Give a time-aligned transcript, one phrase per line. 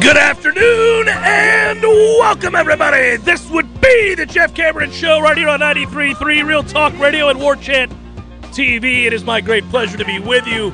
[0.00, 3.18] Good afternoon and welcome, everybody.
[3.18, 7.38] This would be the Jeff Cameron Show right here on 93.3 Real Talk Radio and
[7.38, 7.92] War Chant
[8.44, 9.04] TV.
[9.04, 10.68] It is my great pleasure to be with you.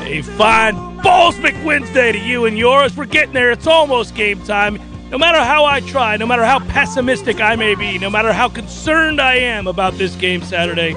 [0.00, 2.96] A fine Ballsmick Wednesday to you and yours.
[2.96, 3.52] We're getting there.
[3.52, 4.80] It's almost game time.
[5.10, 8.48] No matter how I try, no matter how pessimistic I may be, no matter how
[8.48, 10.96] concerned I am about this game Saturday,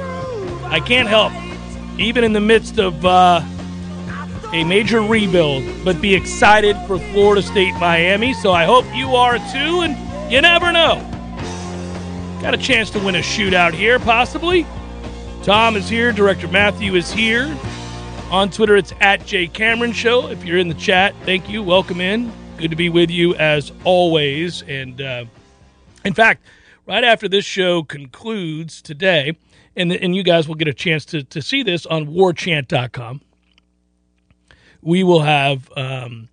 [0.64, 1.32] I can't help,
[2.00, 3.42] even in the midst of uh,
[4.56, 8.34] a major rebuild, but be excited for Florida State Miami.
[8.34, 10.95] So I hope you are too, and you never know.
[12.42, 14.66] Got a chance to win a shootout here, possibly.
[15.44, 17.53] Tom is here, Director Matthew is here.
[18.31, 20.30] On Twitter, it's at Jay Cameron Show.
[20.30, 21.61] If you're in the chat, thank you.
[21.61, 22.31] Welcome in.
[22.56, 24.61] Good to be with you as always.
[24.61, 25.26] And uh,
[26.06, 26.45] in fact,
[26.88, 29.36] right after this show concludes today,
[29.76, 33.20] and, and you guys will get a chance to, to see this on warchant.com
[34.86, 36.30] we will have um,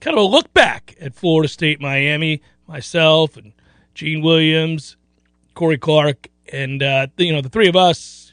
[0.00, 2.40] kind of a look back at Florida State Miami.
[2.68, 3.52] Myself and
[3.94, 4.96] Gene Williams,
[5.54, 8.32] Corey Clark, and uh, you know the three of us.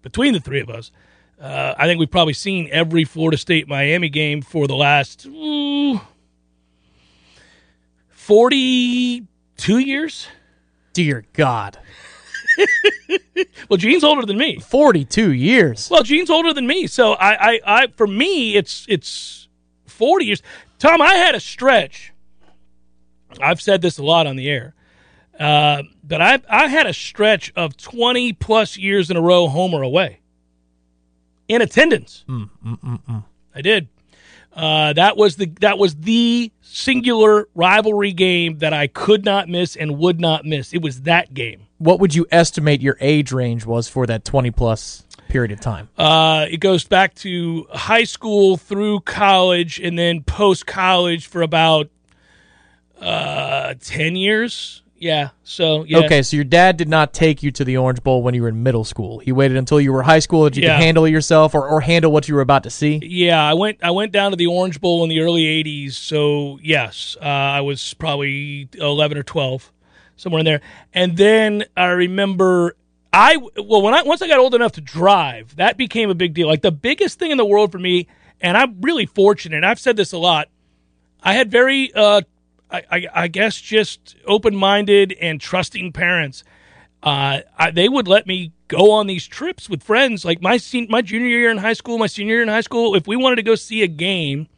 [0.00, 0.90] Between the three of us,
[1.38, 5.26] uh, I think we've probably seen every Florida State Miami game for the last
[8.08, 10.28] forty-two years.
[10.94, 11.78] Dear God.
[13.68, 14.58] well, Gene's older than me.
[14.58, 15.88] Forty-two years.
[15.90, 19.48] Well, Gene's older than me, so I, I, I, for me, it's it's
[19.86, 20.42] forty years.
[20.78, 22.12] Tom, I had a stretch.
[23.40, 24.74] I've said this a lot on the air,
[25.38, 29.74] uh, but I, I had a stretch of twenty plus years in a row, home
[29.74, 30.20] or away,
[31.48, 32.24] in attendance.
[32.28, 33.24] Mm, mm, mm, mm.
[33.54, 33.88] I did.
[34.54, 39.74] Uh, that was the that was the singular rivalry game that I could not miss
[39.74, 40.72] and would not miss.
[40.72, 41.66] It was that game.
[41.84, 45.90] What would you estimate your age range was for that 20 plus period of time?
[45.98, 51.90] Uh, it goes back to high school through college and then post college for about
[53.00, 54.82] uh, 10 years.
[54.96, 55.30] Yeah.
[55.42, 55.98] So, yeah.
[55.98, 58.48] Okay, so your dad did not take you to the Orange Bowl when you were
[58.48, 59.18] in middle school.
[59.18, 60.76] He waited until you were high school that you Yeah.
[60.78, 63.00] could handle yourself or, or handle what you were about to see.
[63.02, 63.78] Yeah, I went.
[63.82, 65.92] I went down to the Orange Bowl in the early '80s.
[65.92, 69.70] So yes, uh, I was probably 11 or 12,
[70.16, 70.60] somewhere in there.
[70.92, 72.76] And then I remember
[73.12, 76.34] I well when I once I got old enough to drive, that became a big
[76.34, 76.48] deal.
[76.48, 78.08] Like the biggest thing in the world for me,
[78.40, 79.62] and I'm really fortunate.
[79.62, 80.48] I've said this a lot.
[81.22, 82.22] I had very, uh,
[82.70, 86.44] I, I, I guess, just open-minded and trusting parents.
[87.02, 90.24] Uh, I, they would let me go on these trips with friends.
[90.24, 92.94] Like my sen- my junior year in high school, my senior year in high school,
[92.94, 94.48] if we wanted to go see a game,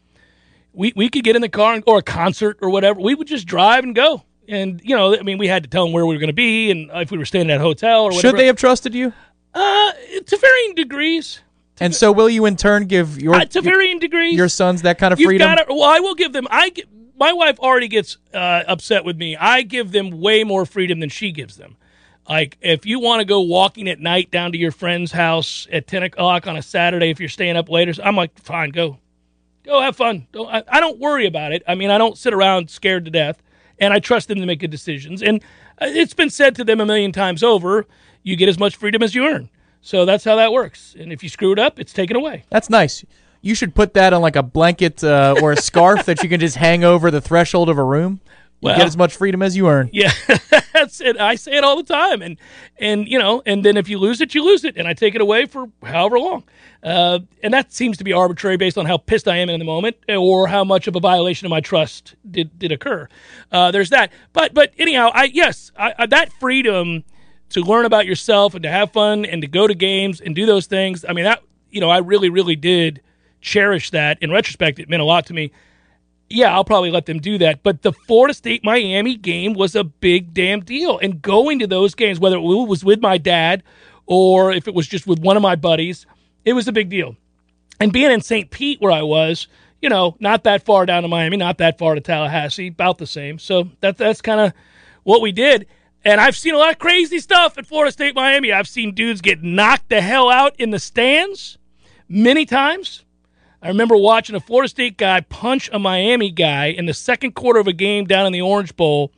[0.72, 3.00] we we could get in the car and, or a concert or whatever.
[3.00, 4.22] We would just drive and go.
[4.48, 6.32] And you know, I mean, we had to tell them where we were going to
[6.34, 8.20] be and if we were staying at a hotel or whatever.
[8.20, 9.12] Should they have trusted you?
[9.54, 9.92] Uh,
[10.26, 11.40] to varying degrees.
[11.80, 14.34] And so will you in turn give your Uh, to varying degrees.
[14.34, 15.46] your sons that kind of freedom?
[15.46, 15.74] got to.
[15.74, 16.46] Well, I will give them.
[16.50, 16.72] I
[17.18, 19.36] my wife already gets uh, upset with me.
[19.36, 21.76] I give them way more freedom than she gives them.
[22.28, 25.86] Like if you want to go walking at night down to your friend's house at
[25.86, 28.98] ten o'clock on a Saturday, if you're staying up later, I'm like, fine, go,
[29.64, 30.26] go have fun.
[30.32, 31.62] Don't, I, I don't worry about it.
[31.68, 33.40] I mean, I don't sit around scared to death,
[33.78, 35.22] and I trust them to make good decisions.
[35.22, 35.42] And
[35.80, 37.86] uh, it's been said to them a million times over:
[38.22, 39.50] you get as much freedom as you earn.
[39.80, 40.96] So that's how that works.
[40.98, 42.44] And if you screw it up, it's taken away.
[42.50, 43.04] That's nice.
[43.40, 46.40] You should put that on like a blanket uh, or a scarf that you can
[46.40, 48.20] just hang over the threshold of a room.
[48.60, 49.90] You Well- get as much freedom as you earn.
[49.92, 50.12] Yeah,
[50.72, 51.20] that's it.
[51.20, 52.38] I say it all the time, and
[52.78, 55.14] and you know, and then if you lose it, you lose it, and I take
[55.14, 56.44] it away for however long.
[56.82, 59.64] Uh, and that seems to be arbitrary based on how pissed I am in the
[59.64, 63.08] moment, or how much of a violation of my trust did did occur.
[63.52, 64.10] Uh, there's that.
[64.32, 67.04] But but anyhow, I yes, I, I, that freedom
[67.50, 70.46] to learn about yourself and to have fun and to go to games and do
[70.46, 71.04] those things.
[71.06, 73.02] I mean that you know I really really did
[73.42, 74.16] cherish that.
[74.22, 75.52] In retrospect, it meant a lot to me
[76.28, 77.62] yeah, I'll probably let them do that.
[77.62, 80.98] But the Florida State Miami game was a big damn deal.
[80.98, 83.62] And going to those games, whether it was with my dad
[84.06, 86.06] or if it was just with one of my buddies,
[86.44, 87.16] it was a big deal.
[87.80, 88.50] And being in St.
[88.50, 89.48] Pete, where I was,
[89.82, 93.06] you know, not that far down to Miami, not that far to Tallahassee, about the
[93.06, 93.38] same.
[93.38, 94.52] So that, that's kind of
[95.02, 95.66] what we did.
[96.04, 98.52] And I've seen a lot of crazy stuff at Florida State Miami.
[98.52, 101.58] I've seen dudes get knocked the hell out in the stands
[102.08, 103.04] many times.
[103.62, 107.58] I remember watching a Florida State guy punch a Miami guy in the second quarter
[107.58, 109.12] of a game down in the Orange Bowl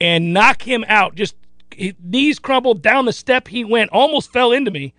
[0.00, 1.14] and knock him out.
[1.14, 1.34] Just
[1.74, 4.94] his knees crumbled down the step he went, almost fell into me,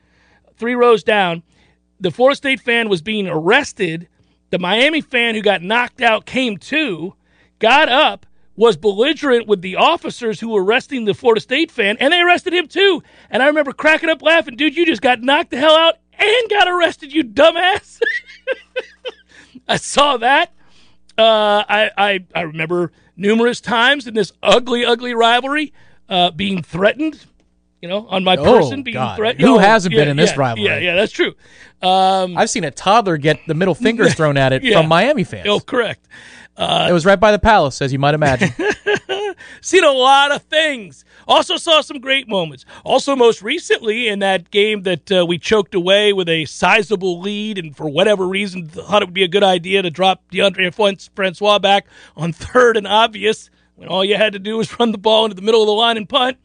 [0.57, 1.44] three rows down.
[2.00, 4.07] The Florida State fan was being arrested.
[4.50, 7.15] The Miami fan who got knocked out came to,
[7.59, 8.25] got up,
[8.56, 12.53] was belligerent with the officers who were arresting the Florida State fan, and they arrested
[12.53, 13.01] him too.
[13.30, 16.50] And I remember cracking up laughing, dude, you just got knocked the hell out and
[16.50, 18.00] got arrested, you dumbass.
[19.68, 20.51] I saw that.
[21.18, 25.74] Uh, I, I I remember numerous times in this ugly, ugly rivalry
[26.10, 27.24] uh, being threatened.
[27.81, 29.18] You know, on my Oh, person being God.
[29.18, 29.42] threatened.
[29.45, 30.69] Who Oh, hasn't been in this yeah, rivalry?
[30.69, 31.34] Yeah, yeah, that's true.
[31.81, 34.80] Um, I've seen a toddler get the middle fingers thrown at it Yeah.
[34.80, 35.48] from Miami fans.
[35.50, 36.07] oh, correct.
[36.57, 38.51] it was right by the palace, as you might imagine.
[39.61, 41.05] Seen a lot of things.
[41.27, 42.65] Also saw some great moments.
[42.83, 47.57] Also, most recently in that game that uh, we choked away with a sizable lead,
[47.57, 50.97] and for whatever reason thought it would be a good idea to drop Deondre Fran-
[51.15, 51.85] Francois back
[52.15, 55.35] on third and obvious when all you had to do was run the ball into
[55.35, 56.38] the middle of the line and punt.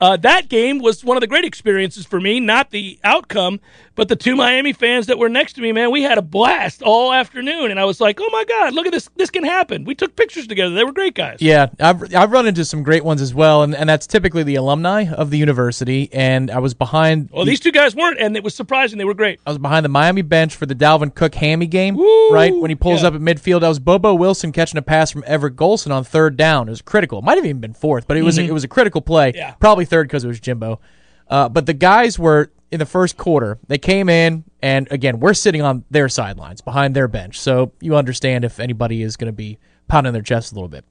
[0.00, 3.60] Uh, that game was one of the great experiences for me, not the outcome,
[3.96, 6.82] but the two Miami fans that were next to me, man, we had a blast
[6.82, 7.70] all afternoon.
[7.70, 9.08] And I was like, oh my God, look at this.
[9.16, 9.84] This can happen.
[9.84, 10.74] We took pictures together.
[10.74, 11.38] They were great guys.
[11.40, 14.54] Yeah, I've I've run into some great ones as well, and, and that's typically the
[14.54, 16.08] alumni of the university.
[16.12, 17.30] And I was behind.
[17.32, 18.98] Well, these two guys weren't, and it was surprising.
[18.98, 19.40] They were great.
[19.46, 22.30] I was behind the Miami bench for the Dalvin Cook hammy game, Woo!
[22.30, 22.54] right?
[22.54, 23.08] When he pulls Yeah.
[23.08, 26.36] up at midfield, I was Bobo Wilson catching a pass from Everett Golson on third
[26.36, 26.68] down.
[26.68, 27.18] It was critical.
[27.20, 29.30] It might have even been fourth, but it was a, it was a critical play.
[29.30, 29.38] Mm-hmm.
[29.38, 29.52] Yeah.
[29.54, 30.80] Probably third because it was Jimbo.
[31.28, 33.58] Uh, but the guys were in the first quarter.
[33.68, 37.96] They came in, and again, we're sitting on their sidelines behind their bench, so you
[37.96, 39.58] understand if anybody is going to be
[39.88, 40.84] pounding their chest a little bit.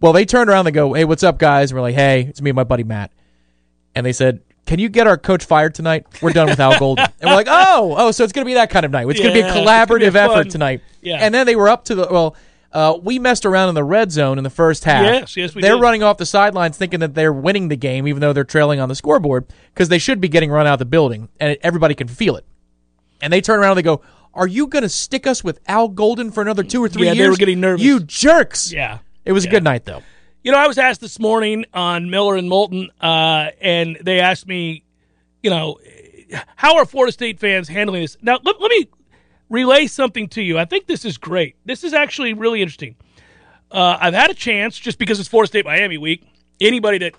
[0.00, 0.64] Well, they turned around.
[0.66, 2.84] They go, "Hey, what's up, guys?" And we're like, "Hey, it's me and my buddy
[2.84, 3.10] Matt."
[3.94, 6.06] And they said, "Can you get our coach fired tonight?
[6.22, 8.54] We're done with Al Golden." and we're like, "Oh, oh, so it's going to be
[8.54, 9.08] that kind of night.
[9.08, 11.16] It's going to be a gonna be collaborative effort tonight." Yeah.
[11.16, 12.36] And then they were up to the well.
[12.72, 15.02] Uh, we messed around in the red zone in the first half.
[15.02, 15.68] Yes, yes, we did.
[15.68, 15.82] They're did.
[15.82, 18.88] running off the sidelines thinking that they're winning the game, even though they're trailing on
[18.90, 22.08] the scoreboard, because they should be getting run out of the building, and everybody can
[22.08, 22.44] feel it.
[23.22, 24.02] And they turn around and they go,
[24.34, 27.12] "Are you going to stick us with Al Golden for another two or three Yeah,
[27.12, 27.84] years?" they were getting nervous.
[27.84, 28.70] You jerks!
[28.72, 28.98] Yeah.
[29.24, 30.02] It was a good night though.
[30.42, 34.46] You know, I was asked this morning on Miller and Moulton, uh, and they asked
[34.46, 34.84] me,
[35.42, 35.78] you know,
[36.56, 38.16] how are Florida State fans handling this?
[38.22, 38.88] Now, let, let me
[39.48, 40.58] relay something to you.
[40.58, 41.56] I think this is great.
[41.64, 42.96] This is actually really interesting.
[43.70, 46.24] Uh, I've had a chance, just because it's Florida State Miami week,
[46.60, 47.14] anybody that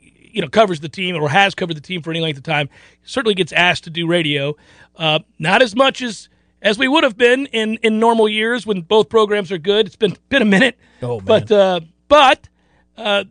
[0.00, 2.68] you know covers the team or has covered the team for any length of time
[3.04, 4.56] certainly gets asked to do radio.
[4.96, 6.28] Uh, not as much as
[6.62, 9.86] as we would have been in in normal years when both programs are good.
[9.86, 12.48] It's been been a minute, Oh, but uh, but
[12.96, 13.24] uh,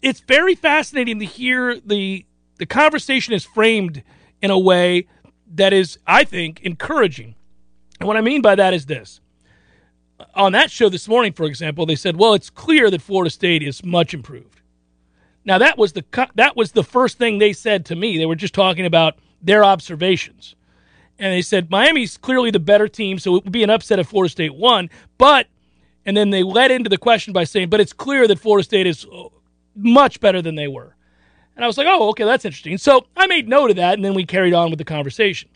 [0.00, 2.24] it's very fascinating to hear the
[2.58, 4.02] the conversation is framed
[4.40, 5.06] in a way
[5.54, 7.34] that is, I think, encouraging.
[8.00, 9.20] And what I mean by that is this.
[10.34, 13.62] On that show this morning, for example, they said, "Well, it's clear that Florida State
[13.62, 14.60] is much improved."
[15.44, 18.18] Now that was the that was the first thing they said to me.
[18.18, 20.56] They were just talking about their observations,
[21.18, 24.08] and they said Miami's clearly the better team, so it would be an upset if
[24.08, 24.90] Florida State won.
[25.18, 25.46] But
[26.04, 28.86] and then they led into the question by saying, "But it's clear that Florida State
[28.86, 29.28] is uh,
[29.76, 30.96] much better than they were."
[31.54, 34.04] And I was like, "Oh, okay, that's interesting." So I made note of that, and
[34.04, 35.48] then we carried on with the conversation.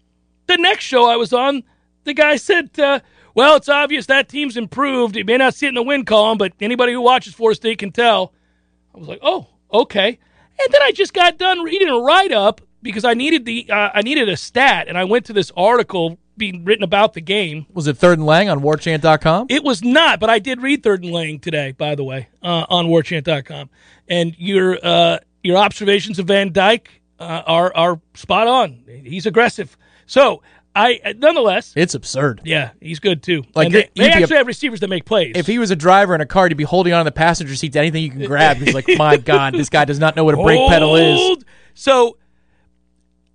[0.46, 1.62] The next show I was on,
[2.04, 3.00] the guy said, uh,
[3.34, 5.16] "Well, it's obvious that team's improved.
[5.16, 7.78] It may not see it in the win column, but anybody who watches Florida State
[7.78, 8.32] can tell."
[8.94, 10.18] I was like, "Oh, okay."
[10.62, 13.90] And then I just got done reading a write up because I needed the uh,
[13.94, 17.66] I needed a stat, and I went to this article being written about the game.
[17.72, 19.46] Was it third and lang on warchant.com?
[19.50, 22.64] It was not, but I did read Third and Lang today, by the way, uh,
[22.68, 23.68] on warchant.com.
[24.08, 28.82] And your uh, your observations of Van Dyke uh, are are spot on.
[29.04, 29.76] He's aggressive.
[30.06, 30.42] So
[30.74, 32.42] I nonetheless, It's absurd.
[32.44, 33.42] yeah, he's good too.
[33.54, 35.32] Like, and they, they be a- actually have receivers that make plays.
[35.34, 37.54] If he was a driver in a car, he'd be holding on to the passenger
[37.56, 38.56] seat to anything you can grab.
[38.58, 41.44] He's like, my God, this guy does not know what a brake pedal is.
[41.74, 42.16] So,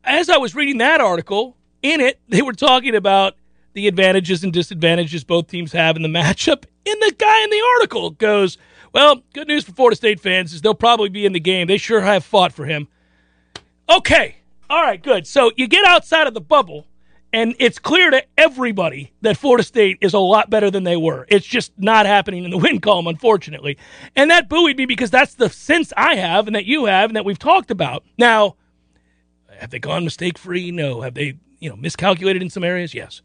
[0.04, 3.36] as I was reading that article, in it they were talking about
[3.74, 6.63] the advantages and disadvantages both teams have in the matchup.
[6.88, 8.58] And the guy in the article goes,
[8.94, 11.68] "Well, good news for Florida State fans is they'll probably be in the game.
[11.68, 12.88] They sure have fought for him."
[13.89, 14.38] Okay,
[14.70, 15.27] all right, good.
[15.27, 16.86] So you get outside of the bubble.
[17.36, 21.25] And it's clear to everybody that Florida State is a lot better than they were.
[21.27, 23.77] It's just not happening in the win column, unfortunately.
[24.15, 27.18] And that buoyed me because that's the sense I have and that you have and
[27.18, 28.06] that we've talked about.
[28.18, 28.56] Now,
[29.60, 30.72] have they gone mistake free?
[30.72, 31.01] No.
[31.01, 32.94] Have they, you know, miscalculated in some areas?
[32.94, 33.22] Yes.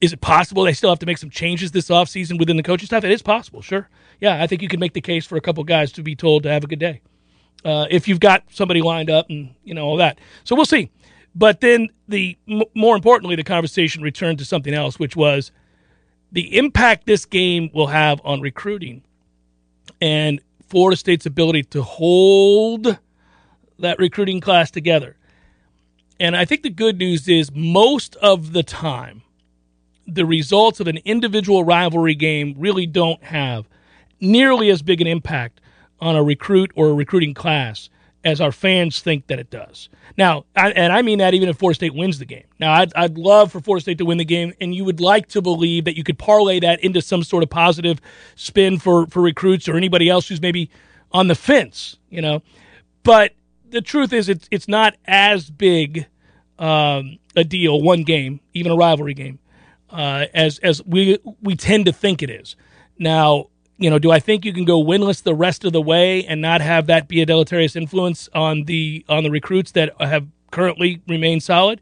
[0.00, 2.86] Is it possible they still have to make some changes this offseason within the coaching
[2.86, 3.04] staff?
[3.04, 3.88] It is possible, sure.
[4.20, 6.42] Yeah, I think you can make the case for a couple guys to be told
[6.42, 7.00] to have a good day.
[7.64, 10.18] Uh, if you've got somebody lined up and, you know, all that.
[10.42, 10.90] So we'll see.
[11.36, 12.38] But then the
[12.74, 15.52] more importantly, the conversation returned to something else, which was
[16.32, 19.02] the impact this game will have on recruiting
[20.00, 22.98] and Florida State's ability to hold
[23.78, 25.16] that recruiting class together.
[26.18, 29.22] And I think the good news is most of the time,
[30.06, 33.68] the results of an individual rivalry game really don't have
[34.20, 35.60] nearly as big an impact
[36.00, 37.90] on a recruit or a recruiting class
[38.26, 39.88] as our fans think that it does.
[40.18, 42.42] Now, I, and I mean that even if Florida State wins the game.
[42.58, 45.28] Now, I'd, I'd love for Florida State to win the game, and you would like
[45.28, 48.00] to believe that you could parlay that into some sort of positive
[48.34, 50.68] spin for, for recruits or anybody else who's maybe
[51.12, 52.42] on the fence, you know.
[53.04, 53.32] But
[53.70, 56.06] the truth is, it's it's not as big
[56.58, 59.38] um, a deal, one game, even a rivalry game,
[59.90, 62.56] uh, as as we we tend to think it is.
[62.98, 66.24] Now, you know, do I think you can go winless the rest of the way
[66.24, 70.26] and not have that be a deleterious influence on the on the recruits that have
[70.50, 71.80] currently remained solid?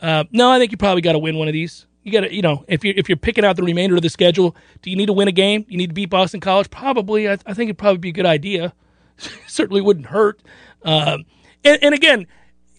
[0.00, 1.86] Uh, no, I think you probably got to win one of these.
[2.02, 4.08] You got to, you know, if you're if you're picking out the remainder of the
[4.08, 5.64] schedule, do you need to win a game?
[5.68, 6.70] You need to beat Boston College?
[6.70, 7.28] Probably.
[7.28, 8.74] I, I think it'd probably be a good idea.
[9.46, 10.40] Certainly wouldn't hurt.
[10.82, 11.24] Um,
[11.64, 12.26] and, and again,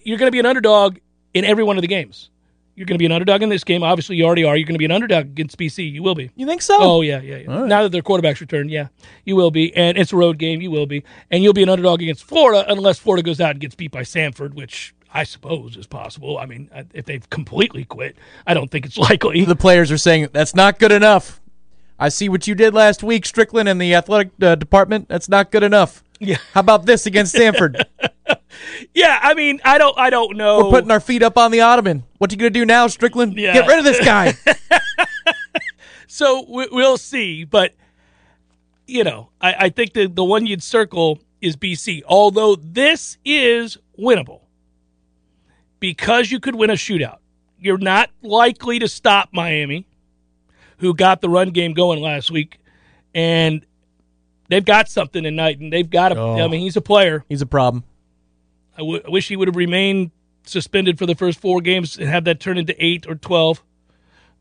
[0.03, 0.97] you're going to be an underdog
[1.33, 2.29] in every one of the games.
[2.79, 3.83] You're going to be an underdog in this game.
[3.83, 4.55] Obviously, you already are.
[4.55, 5.91] You're going to be an underdog against BC.
[5.91, 6.31] You will be.
[6.37, 6.77] You think so?
[6.79, 7.65] Oh yeah, yeah, yeah.
[7.65, 8.87] Now that their quarterback's returned, yeah,
[9.25, 10.61] you will be, and it's a road game.
[10.61, 13.59] You will be, and you'll be an underdog against Florida unless Florida goes out and
[13.59, 16.37] gets beat by Samford, which I suppose is possible.
[16.37, 18.15] I mean, if they've completely quit,
[18.47, 19.43] I don't think it's likely.
[19.43, 21.41] The players are saying that's not good enough.
[21.99, 25.09] I see what you did last week, Stricklin, in the athletic uh, department.
[25.09, 26.01] That's not good enough.
[26.19, 26.37] Yeah.
[26.53, 27.83] How about this against Samford?
[28.93, 30.65] Yeah, I mean, I don't, I don't know.
[30.65, 32.03] We're putting our feet up on the ottoman.
[32.17, 33.35] What you gonna do now, Stricklin?
[33.35, 33.53] Yeah.
[33.53, 34.33] Get rid of this guy.
[36.07, 37.43] so we, we'll see.
[37.43, 37.75] But
[38.87, 42.01] you know, I, I think the the one you'd circle is BC.
[42.07, 44.41] Although this is winnable
[45.79, 47.17] because you could win a shootout.
[47.59, 49.85] You're not likely to stop Miami,
[50.77, 52.59] who got the run game going last week,
[53.13, 53.65] and
[54.49, 55.59] they've got something tonight.
[55.59, 56.19] And they've got a.
[56.19, 56.39] Oh.
[56.43, 57.23] I mean, he's a player.
[57.29, 57.83] He's a problem.
[58.75, 60.11] I, w- I wish he would have remained
[60.45, 63.63] suspended for the first four games and have that turn into eight or twelve.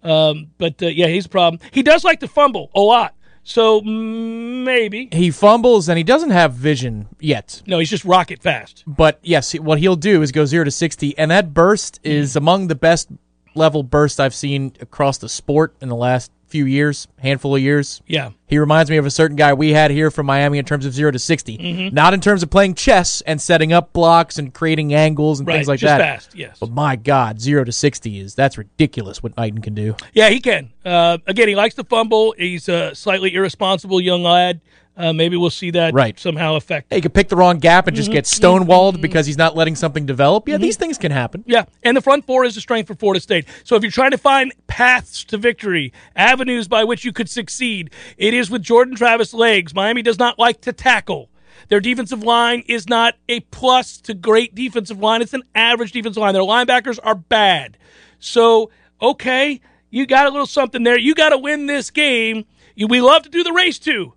[0.02, 1.60] Um, but uh, yeah, he's a problem.
[1.72, 6.52] He does like to fumble a lot, so maybe He fumbles and he doesn't have
[6.54, 7.62] vision yet.
[7.66, 8.84] no, he's just rocket fast.
[8.86, 12.68] But yes, what he'll do is go zero to sixty, and that burst is among
[12.68, 13.08] the best
[13.56, 18.00] level burst I've seen across the sport in the last few years, handful of years.
[18.06, 20.86] Yeah, He reminds me of a certain guy we had here from Miami in terms
[20.86, 21.58] of zero to 60.
[21.58, 21.94] Mm-hmm.
[21.94, 25.56] Not in terms of playing chess and setting up blocks and creating angles and right.
[25.56, 25.98] things like just that.
[25.98, 26.34] fast.
[26.34, 26.58] Yes.
[26.58, 29.94] But my God, zero to 60 is that's ridiculous what Knighton can do.
[30.12, 30.72] Yeah, he can.
[30.84, 32.34] Uh, again, he likes to fumble.
[32.38, 34.60] He's a slightly irresponsible young lad.
[34.98, 36.18] Uh, maybe we'll see that Right.
[36.18, 36.88] somehow affect.
[36.90, 38.00] Hey, He could pick the wrong gap and Mm-hmm.
[38.00, 40.48] just get stonewalled because he's not letting something develop.
[40.48, 41.44] Yeah, these things can happen.
[41.46, 43.46] Yeah, and the front four is a strength for Florida State.
[43.62, 47.90] So if you're trying to find paths to victory, avenues by which you could succeed,
[48.16, 49.72] it is with Jordan Travis legs.
[49.72, 51.30] Miami does not like to tackle.
[51.68, 55.22] Their defensive line is not a plus to great defensive line.
[55.22, 56.32] It's an average defensive line.
[56.34, 57.76] Their linebackers are bad.
[58.18, 60.98] So, okay, you got a little something there.
[60.98, 62.44] You got to win this game.
[62.76, 64.14] We love to do the race too.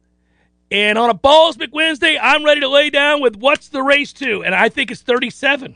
[0.71, 4.43] And on a Balls McWednesday, I'm ready to lay down with what's the race to,
[4.43, 5.75] and I think it's 37.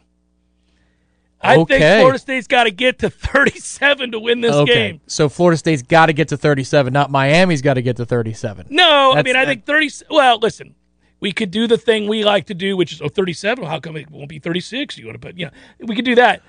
[1.42, 4.74] I think Florida State's got to get to 37 to win this Okay.
[4.74, 5.02] game.
[5.06, 8.68] So Florida State's got to get to 37, not Miami's got to get to 37.
[8.70, 9.90] No, I mean, I think 30.
[10.10, 10.74] Well, listen,
[11.20, 13.62] we could do the thing we like to do, which is, oh, 37.
[13.62, 14.98] Well, how come it won't be 36?
[14.98, 16.42] You want to put, you know, we could do that.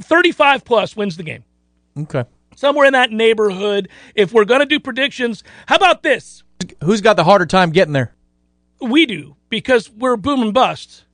[0.00, 1.44] 35 plus wins the game.
[1.96, 2.24] Okay.
[2.56, 3.88] Somewhere in that neighborhood.
[4.14, 6.42] If we're going to do predictions, how about this?
[6.82, 8.14] Who's got the harder time getting there?
[8.80, 11.04] We do, because we're boom and bust.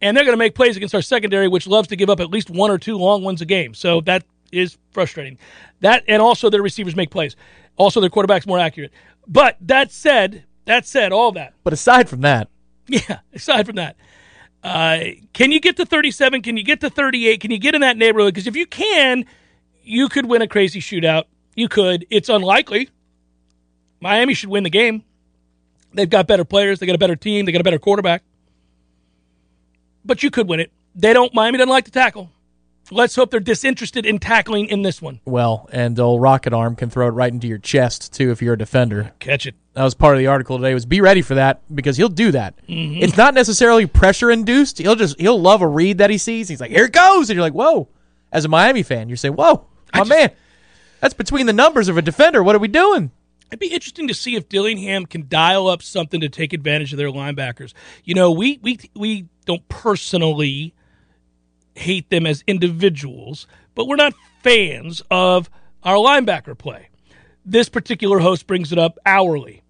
[0.00, 2.30] And they're going to make plays against our secondary, which loves to give up at
[2.30, 3.74] least one or two long ones a game.
[3.74, 5.38] So that is frustrating.
[5.80, 7.36] That and also their receivers make plays.
[7.76, 8.92] Also, their quarterback's more accurate.
[9.28, 11.54] But that said, that said, all that.
[11.64, 12.48] But aside from that,
[12.88, 13.96] Yeah, aside from that,
[14.64, 14.98] uh,
[15.32, 16.42] can you get to 37?
[16.42, 17.40] Can you get to 38?
[17.40, 18.34] Can you get in that neighborhood?
[18.34, 19.24] Because if you can,
[19.82, 21.24] you could win a crazy shootout.
[21.54, 22.06] You could.
[22.10, 22.88] It's unlikely.
[24.02, 25.04] Miami should win the game.
[25.94, 26.80] They've got better players.
[26.80, 27.46] They got a better team.
[27.46, 28.22] They got a better quarterback.
[30.04, 30.72] But you could win it.
[30.94, 31.32] They don't.
[31.32, 32.30] Miami doesn't like to tackle.
[32.90, 35.20] Let's hope they're disinterested in tackling in this one.
[35.24, 38.54] well, and old rocket arm can throw it right into your chest too if you're
[38.54, 39.12] a defender.
[39.20, 39.54] Catch it.
[39.74, 40.74] That was part of the article today.
[40.74, 42.54] Was be ready for that because he'll do that.
[42.68, 43.02] Mm-hmm.
[43.02, 44.78] It's not necessarily pressure induced.
[44.78, 46.48] He'll just he'll love a read that he sees.
[46.48, 47.88] He's like, here it goes, and you're like, whoa.
[48.32, 50.30] As a Miami fan, you're saying, whoa, my just- man,
[51.00, 52.42] that's between the numbers of a defender.
[52.42, 53.10] What are we doing?
[53.52, 56.96] It'd be interesting to see if Dillingham can dial up something to take advantage of
[56.96, 57.74] their linebackers.
[58.02, 60.72] You know, we we we don't personally
[61.74, 65.50] hate them as individuals, but we're not fans of
[65.82, 66.88] our linebacker play.
[67.44, 69.62] This particular host brings it up hourly.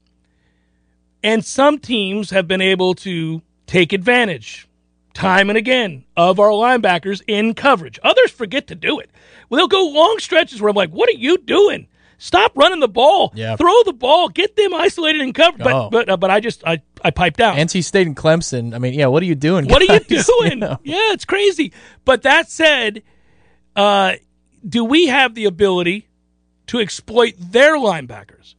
[1.24, 4.68] And some teams have been able to take advantage
[5.12, 7.98] time and again of our linebackers in coverage.
[8.04, 9.10] Others forget to do it.
[9.48, 11.88] Well, they'll go long stretches where I'm like, what are you doing?
[12.22, 13.32] Stop running the ball.
[13.34, 13.56] Yeah.
[13.56, 14.28] Throw the ball.
[14.28, 15.58] Get them isolated and covered.
[15.58, 15.90] But Oh.
[15.90, 17.56] but uh, but I just I I piped out.
[17.56, 18.76] NC State and Clemson.
[18.76, 19.66] I mean, yeah, what are you doing?
[19.66, 20.26] What are you guys?
[20.40, 20.60] doing?
[20.60, 20.78] know?
[20.84, 21.72] Yeah, it's crazy.
[22.04, 23.02] But that said,
[23.74, 24.12] uh,
[24.68, 26.06] do we have the ability
[26.68, 28.54] to exploit their linebackers?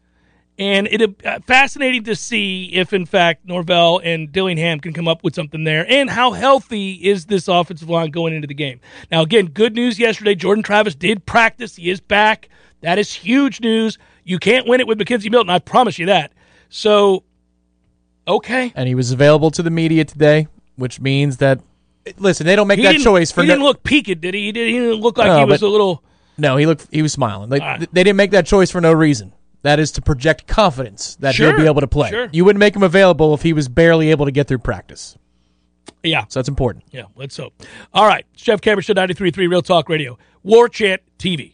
[0.59, 5.23] And it uh, fascinating to see if, in fact, Norvell and Dillingham can come up
[5.23, 8.81] with something there, and how healthy is this offensive line going into the game.
[9.09, 10.35] Now, again, good news yesterday.
[10.35, 12.49] Jordan Travis did practice; he is back.
[12.83, 13.97] That is huge news.
[14.23, 15.49] You can't win it with McKenzie Milton.
[15.49, 16.31] I promise you that.
[16.69, 17.23] So,
[18.27, 21.59] okay, And he was available to the media today, which means that
[22.17, 24.45] listen, they don't make he that choice for he no, didn't look peaked, did he?
[24.45, 26.03] He, did, he didn't look like No, he was a little.
[26.37, 27.49] no, he looked he was smiling.
[27.49, 27.79] They, right.
[27.93, 29.33] they didn't make that choice for no reason.
[29.61, 32.09] That is to project confidence that Sure, he'll be able to play.
[32.09, 32.27] sure.
[32.33, 35.17] You wouldn't make him available if he was barely able to get through practice.
[36.01, 36.83] Yeah, So that's important.
[36.91, 37.03] yeah.
[37.15, 37.53] Let's hope.
[37.93, 41.53] All right, Jeff Cameron Show 93.3 Real Talk Radio, War Chant TV.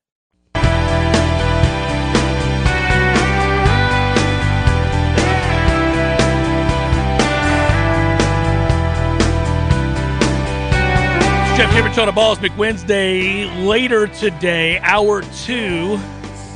[11.61, 13.67] Jeff Cameron, Tona Balls, McWednesday.
[13.67, 15.99] Later today, hour two,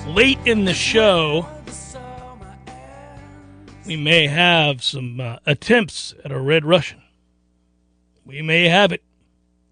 [0.07, 1.47] late in the show,
[3.85, 7.03] we may have some uh, attempts at a Red Russian.
[8.25, 9.03] We may have it.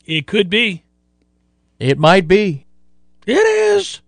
[0.05, 0.83] It could be.
[1.79, 2.67] It might be.
[3.25, 4.01] It is.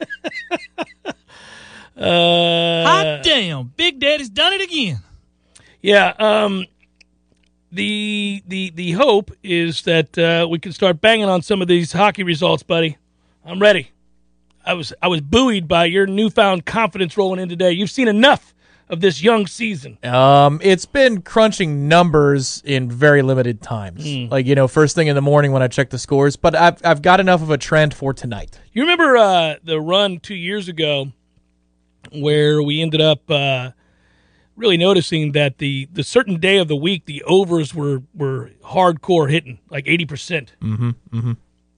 [0.00, 0.04] uh,
[1.96, 5.00] Hot damn, Big Daddy's done it again.
[5.80, 6.14] Yeah.
[6.16, 6.66] Um,
[7.72, 11.92] the the the hope is that uh, we can start banging on some of these
[11.92, 12.98] hockey results, buddy.
[13.44, 13.90] I'm ready.
[14.64, 17.72] I was I was buoyed by your newfound confidence rolling in today.
[17.72, 18.54] You've seen enough
[18.88, 19.98] of this young season.
[20.04, 24.04] Um, it's been crunching numbers in very limited times.
[24.04, 24.26] Hmm.
[24.26, 26.36] Like you know, first thing in the morning when I check the scores.
[26.36, 28.60] But I've I've got enough of a trend for tonight.
[28.72, 31.10] You remember uh, the run two years ago
[32.12, 33.70] where we ended up uh,
[34.56, 39.30] really noticing that the the certain day of the week the overs were were hardcore
[39.30, 40.54] hitting like eighty percent.
[40.60, 40.90] Mm-hmm.
[41.10, 41.32] Mm-hmm.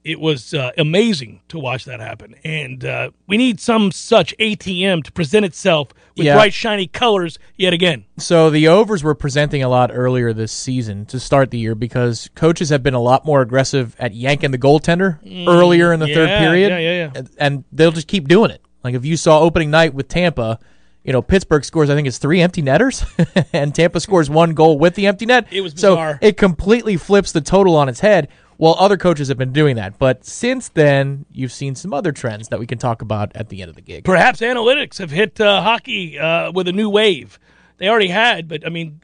[0.05, 5.03] It was uh, amazing to watch that happen, and uh, we need some such ATM
[5.05, 6.35] to present itself with Yeah.
[6.35, 8.05] bright shiny colors yet again.
[8.19, 12.29] So the overs were presenting a lot earlier this season to start the year because
[12.35, 16.29] coaches have been a lot more aggressive at yanking the goaltender earlier in the third
[16.29, 16.69] Mm, period.
[16.69, 17.23] yeah, yeah, yeah.
[17.39, 18.61] And they'll just keep doing it.
[18.85, 20.59] Like if you saw opening night with Tampa,
[21.05, 23.05] you know Pittsburgh scores I think it's three empty netters,
[23.53, 25.47] and Tampa scores one goal with the empty net.
[25.53, 28.29] It was so it completely flips the total on its head.
[28.57, 32.49] Well, other coaches have been doing that, but since then you've seen some other trends
[32.49, 34.05] that we can talk about at the end of the gig.
[34.05, 37.39] Perhaps analytics have hit uh, hockey uh, with a new wave.
[37.79, 39.01] They already had, but I mean,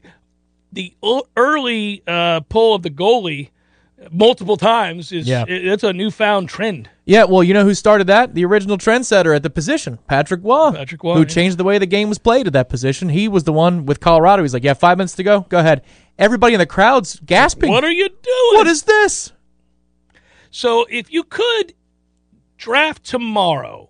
[0.71, 0.93] the
[1.35, 3.49] early uh, pull of the goalie
[4.09, 5.43] multiple times is Yeah.
[5.47, 6.89] it- it's a newfound trend.
[7.05, 8.33] Yeah, well, you know who started that?
[8.33, 10.71] The original trendsetter at the position, Patrick Roy.
[10.71, 11.25] Patrick Roy, Who yeah.
[11.25, 13.09] changed the way the game was played at that position.
[13.09, 14.43] He was the one with Colorado.
[14.43, 15.41] He's like, yeah, five minutes to go.
[15.49, 15.81] Go ahead.
[16.17, 17.69] Everybody in the crowd's gasping.
[17.71, 18.53] What are you doing?
[18.53, 19.31] what is this?
[20.49, 21.73] So if you could
[22.57, 23.89] draft tomorrow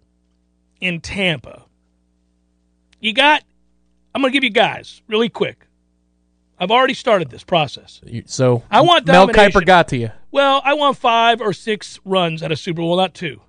[0.80, 1.64] in Tampa,
[3.00, 3.44] you got.
[4.14, 5.66] I'm going to give you guys really quick.
[6.62, 8.02] I've already started this process.
[8.26, 9.28] So I want Mel.
[9.28, 10.12] Kiper got to you.
[10.30, 13.42] Well, I want five or six runs at a Super Bowl, not two.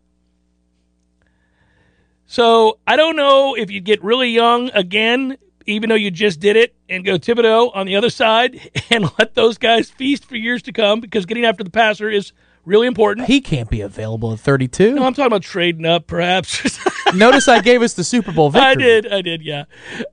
[2.24, 6.56] So I don't know if you'd get really young again, even though you just did
[6.56, 10.62] it, and go Thibodeaux on the other side and let those guys feast for years
[10.62, 12.32] to come because getting after the passer is
[12.64, 13.26] really important.
[13.26, 14.94] He can't be available at 32.
[14.94, 16.78] No, I'm talking about trading up, perhaps.
[17.14, 18.70] Notice I gave us the Super Bowl victory.
[18.70, 19.64] I did, I did, yeah.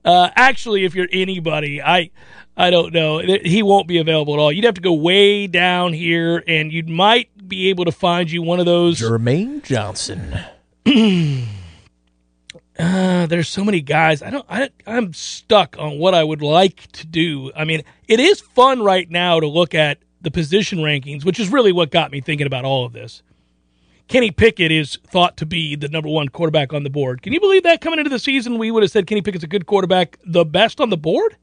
[0.04, 2.10] Uh, actually, if you're anybody, I,
[2.60, 3.20] I don't know.
[3.20, 4.52] He won't be available at all.
[4.52, 8.42] You'd have to go way down here, and you might be able to find you
[8.42, 9.00] one of those.
[9.00, 10.38] Jermaine Johnson.
[12.78, 14.22] Uh, there's so many guys.
[14.22, 14.46] I don't.
[14.48, 17.52] I, I'm stuck on what I would like to do.
[17.54, 21.50] I mean, it is fun right now to look at the position rankings, which is
[21.50, 23.22] really what got me thinking about all of this.
[24.08, 27.20] Kenny Pickett is thought to be the number one quarterback on the board.
[27.20, 29.48] Can you believe that coming into the season, we would have said Kenny Pickett's a
[29.48, 31.36] good quarterback, the best on the board?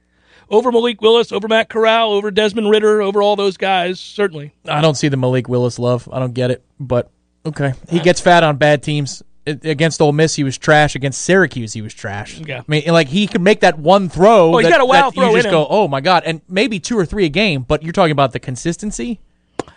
[0.49, 4.53] Over Malik Willis, over Matt Corral, over Desmond Ridder, over all those guys, certainly.
[4.67, 6.07] I don't see the Malik Willis love.
[6.11, 6.63] I don't get it.
[6.79, 7.09] But
[7.45, 9.23] okay, he gets fat on bad teams.
[9.45, 10.93] Against Ole Miss, he was trash.
[10.95, 12.37] Against Syracuse, he was trash.
[12.39, 12.59] Yeah.
[12.59, 14.53] I mean, like he could make that one throw.
[14.53, 16.97] Oh, that, got a wow throw You just go, oh my god, and maybe two
[16.99, 17.63] or three a game.
[17.63, 19.19] But you're talking about the consistency.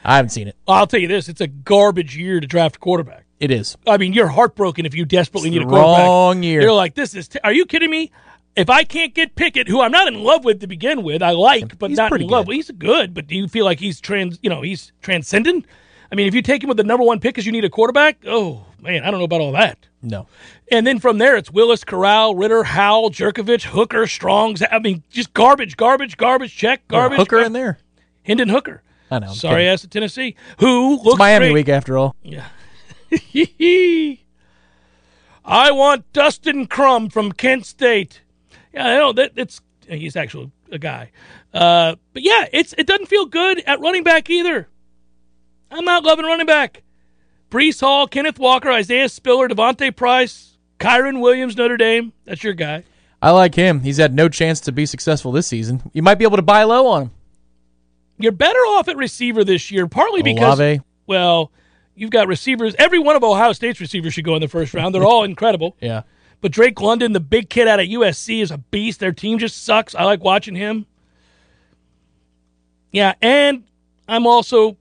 [0.05, 0.57] I haven't seen it.
[0.67, 3.27] I'll tell you this: it's a garbage year to draft a quarterback.
[3.39, 3.77] It is.
[3.87, 6.07] I mean, you're heartbroken if you desperately It's need a quarterback.
[6.07, 6.61] wrong year.
[6.61, 7.29] You're like, this is.
[7.29, 8.11] T- are you kidding me?
[8.57, 11.31] If I can't get Pickett, who I'm not in love with to begin with, I
[11.31, 12.47] like, but He's not in love.
[12.47, 12.55] good.
[12.57, 14.39] He's good, but do you feel like he's trans?
[14.43, 15.67] You know, he's transcendent.
[16.11, 17.71] I mean, if you take him with the number one pick because you need a
[17.71, 19.79] quarterback, oh man, I don't know about all that.
[20.03, 20.27] No.
[20.73, 24.63] And then from there, it's Willis, Corral, Ridder, Howell, Jurkovec, Hooker, Strongs.
[24.71, 26.57] I mean, just garbage, garbage, garbage.
[26.57, 27.19] Check garbage.
[27.19, 27.79] Hooker gar- in there.
[28.25, 28.83] Hendon Hooker.
[29.13, 29.29] I know.
[29.29, 30.35] I'm Sorry, ass of Tennessee.
[30.59, 31.55] Who looks It's Miami great.
[31.55, 32.17] week after all.
[32.23, 32.47] Yeah.
[35.45, 38.23] I want Dustin Crum from Kent State.
[38.73, 41.11] Yeah, I know that it's he's actually a guy.
[41.53, 44.69] Uh, but yeah, it's it doesn't feel good at running back either.
[45.71, 46.83] I'm not loving running back.
[47.51, 52.13] Breece Hall, Kenneth Walker, Isaiah Spiller, Devontae Price, Kyren Williams, Notre Dame.
[52.25, 52.85] That's your guy.
[53.23, 53.81] I like him.
[53.81, 55.83] He's had no chance to be successful this season.
[55.93, 57.11] You might be able to buy low on him.
[58.19, 60.81] You're better off at receiver this year, partly because Olave.
[61.07, 61.51] well,
[61.95, 62.75] you've got receivers.
[62.79, 64.95] Every one of Ohio State's receivers should go in the first round.
[64.95, 65.77] They're all incredible.
[65.81, 66.03] Yeah.
[66.41, 69.01] But Drake London, the big kid out of USC, is a beast.
[69.01, 69.95] Their team just sucks.
[69.95, 70.87] I like watching him.
[72.93, 73.65] Yeah, and
[74.09, 74.77] I'm also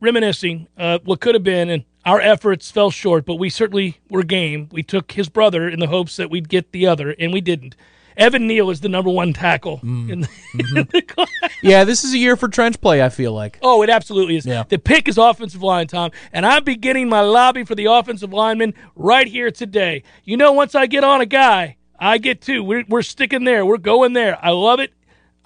[0.00, 4.22] reminiscing uh, what could have been, and our efforts fell short, but we certainly were
[4.22, 4.68] game.
[4.70, 7.74] We took his brother in the hopes that we'd get the other, and we didn't.
[8.18, 10.10] Evan Neal is the number one tackle mm.
[10.10, 10.90] in the, in mm-hmm.
[10.90, 11.28] the class.
[11.62, 13.58] Yeah, this is a year for trench play, I feel like.
[13.62, 14.44] Oh, it absolutely is.
[14.44, 14.64] Yeah.
[14.68, 18.74] The pick is offensive line, Tom, and I'm beginning my lobby for the offensive lineman
[18.96, 20.02] right here today.
[20.24, 22.62] You know, once I get on a guy, I get two.
[22.64, 23.64] We're, we're sticking there.
[23.64, 24.38] We're going there.
[24.44, 24.92] I love it.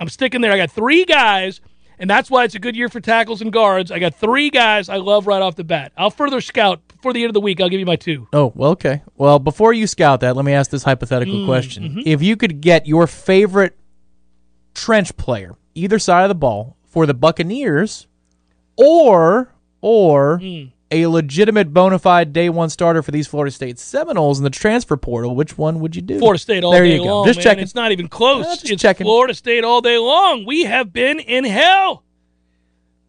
[0.00, 0.52] I'm sticking there.
[0.52, 1.60] I got three guys,
[1.98, 3.90] and that's why it's a good year for tackles and guards.
[3.90, 5.92] I got three guys I love right off the bat.
[5.96, 7.60] I'll further scout before the end of the week.
[7.60, 8.28] I'll give you my two.
[8.32, 9.02] Oh, well, okay.
[9.16, 11.82] Well, before you scout that, let me ask this hypothetical Mm, question.
[11.84, 12.00] mm-hmm.
[12.06, 13.76] If you could get your favorite
[14.74, 18.06] trench player, either side of the ball, for the Buccaneers,
[18.76, 20.64] or or Hmm.
[20.92, 24.96] a legitimate bona fide day one starter for these Florida State Seminoles in the transfer
[24.96, 26.18] portal, which one would you do?
[26.20, 26.76] Florida State all Day.
[26.78, 27.16] there day you go.
[27.16, 27.26] long.
[27.26, 27.42] Just man.
[27.44, 27.62] checking.
[27.64, 28.44] It's not even close.
[28.46, 29.04] Just it's checking.
[29.06, 30.44] Florida State all day long.
[30.46, 32.04] We have been in hell.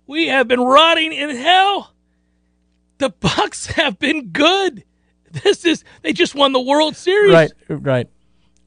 [0.07, 1.92] We have been rotting in hell.
[2.97, 4.83] The Bucks have been good.
[5.31, 7.33] This is they just won the World Series.
[7.33, 8.07] Right, right.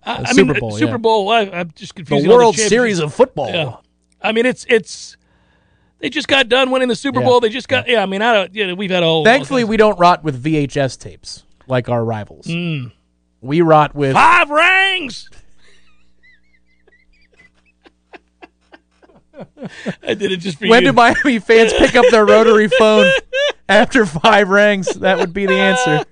[0.04, 0.96] I, I Super mean, Bowl, Super yeah.
[0.98, 1.30] Bowl.
[1.30, 2.26] I, I'm just confused.
[2.26, 2.70] on World championship.
[2.70, 3.48] Series of football.
[3.50, 3.76] Yeah.
[4.20, 5.16] I mean, it's it's.
[5.98, 7.26] They just got done winning the Super Yeah.
[7.26, 7.40] Bowl.
[7.40, 7.88] They just got.
[7.88, 8.54] Yeah, I mean, I don't.
[8.54, 9.24] Yeah, we've had all.
[9.24, 12.46] Thankfully, all we don't rot with VHS tapes like our rivals.
[12.46, 12.92] Mm.
[13.40, 15.30] We rot with five rings.
[20.03, 20.88] I did it just for When you.
[20.90, 23.11] do Miami fans pick up their rotary phone
[23.68, 24.87] after five rings?
[24.94, 26.05] That would be the answer.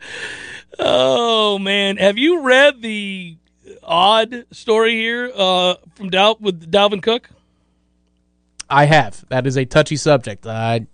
[0.78, 3.36] Oh man, have you read the
[3.82, 7.30] odd story here uh, from Dal- with Dalvin Cook?
[8.68, 9.24] I have.
[9.28, 10.46] That is a touchy subject.
[10.46, 10.86] I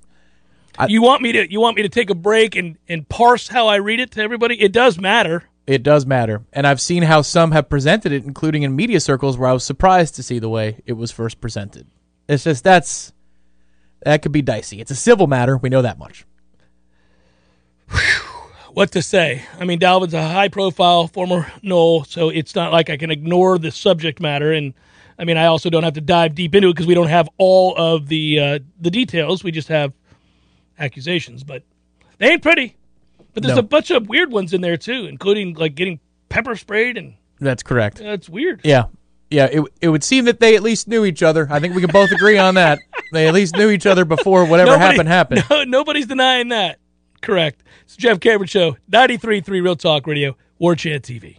[0.89, 3.67] you want me to you want me to take a break and and parse how
[3.69, 4.61] I read it to everybody?
[4.61, 5.45] It does matter.
[5.67, 9.37] it does matter, and I've seen how some have presented it, including in media circles,
[9.39, 11.87] where I was surprised to see the way it was first presented.
[12.31, 13.13] It's just that's
[14.05, 14.81] that could be dicey.
[14.81, 15.57] It's a civil matter.
[15.57, 16.25] We know that much.
[18.73, 19.43] what to say.
[19.59, 23.59] I mean, Dalvin's a high profile former Nole, so it's not like I can ignore
[23.59, 24.53] the subject matter.
[24.53, 24.75] And
[25.19, 27.29] I mean, I also don't have to dive deep into it because we don't have
[27.39, 29.43] all of the uh, the details.
[29.43, 29.93] We just have
[30.79, 31.63] accusations, but
[32.19, 32.77] they ain't pretty.
[33.35, 33.61] But there's No.
[33.61, 37.63] a bunch of weird ones in there too, including like getting pepper sprayed, and That's
[37.63, 37.99] correct.
[37.99, 38.61] That's weird.
[38.65, 38.85] Yeah.
[39.31, 41.47] Yeah, it, it would seem that they at least knew each other.
[41.51, 42.81] I think we can both agree on that.
[43.13, 45.45] They at least knew each other before whatever Nobody- happened happened.
[45.51, 46.79] No, nobody's denying that.
[47.23, 47.63] Correct.
[47.85, 51.37] It's the Jeff Cameron Show, 93.3 Real Talk Radio, War Chant TV.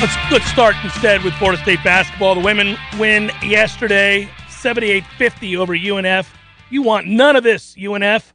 [0.00, 2.34] Let's let's start instead with Florida State basketball.
[2.34, 6.26] The women win yesterday, 78-50 over UNF.
[6.70, 8.32] You want none of this, UNF.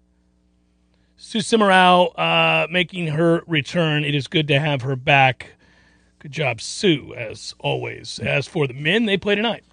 [1.17, 4.04] Sue Semrau uh, making her return.
[4.04, 5.54] It is good to have her back.
[6.19, 8.19] Good job, Sue, as always.
[8.19, 9.63] As for the men, they play tonight.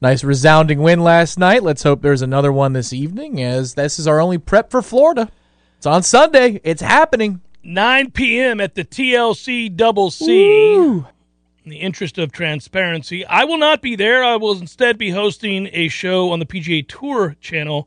[0.00, 1.62] Nice resounding win last night.
[1.62, 5.30] Let's hope there's another one this evening, as this is our only prep for Florida.
[5.76, 6.60] It's on Sunday.
[6.64, 7.40] It's happening.
[7.62, 8.60] 9 p.m.
[8.60, 11.04] at the TLC Double C.
[11.62, 14.24] In the interest of transparency, I will not be there.
[14.24, 17.86] I will instead be hosting a show on the PGA Tour channel,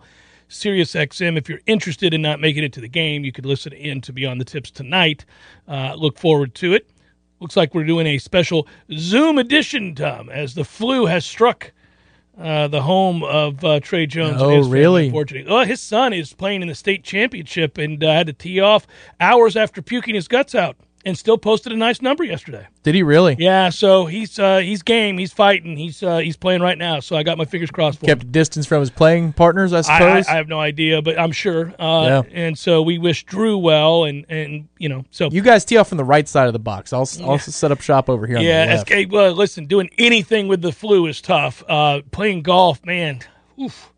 [0.53, 1.37] Sirius XM.
[1.37, 4.13] If you're interested in not making it to the game, you could listen in to
[4.13, 5.25] Beyond the Tips tonight.
[5.67, 6.89] Uh, look forward to it.
[7.39, 11.73] Looks like we're doing a special Zoom edition, Tom, as the flu has struck
[12.39, 14.41] uh, the home of uh, Trey Jones.
[14.41, 15.07] Oh, his really?
[15.07, 18.59] Unfortunately, oh, his son is playing in the state championship and uh, had to tee
[18.59, 18.87] off
[19.19, 22.67] hours after puking his guts out, and still posted a nice number yesterday.
[22.83, 23.35] Did he really?
[23.37, 26.99] Yeah, so he's uh, he's game, he's fighting, he's uh, he's playing right now.
[26.99, 28.17] So I got my fingers crossed for him.
[28.17, 30.27] Kept distance from his playing partners, I I, I, suppose.
[30.27, 31.73] I have no idea, but I'm sure.
[31.79, 32.21] Uh, Yeah.
[32.31, 35.89] And so we wish Drew well, and and you know, so you guys tee off
[35.89, 36.93] from the right side of the box.
[36.93, 38.77] I'll, I'll set up shop over here on yeah.
[38.77, 41.63] SK, well, listen, doing anything with the flu is tough.
[41.67, 43.19] Uh, playing golf, man.
[43.61, 43.91] Oof.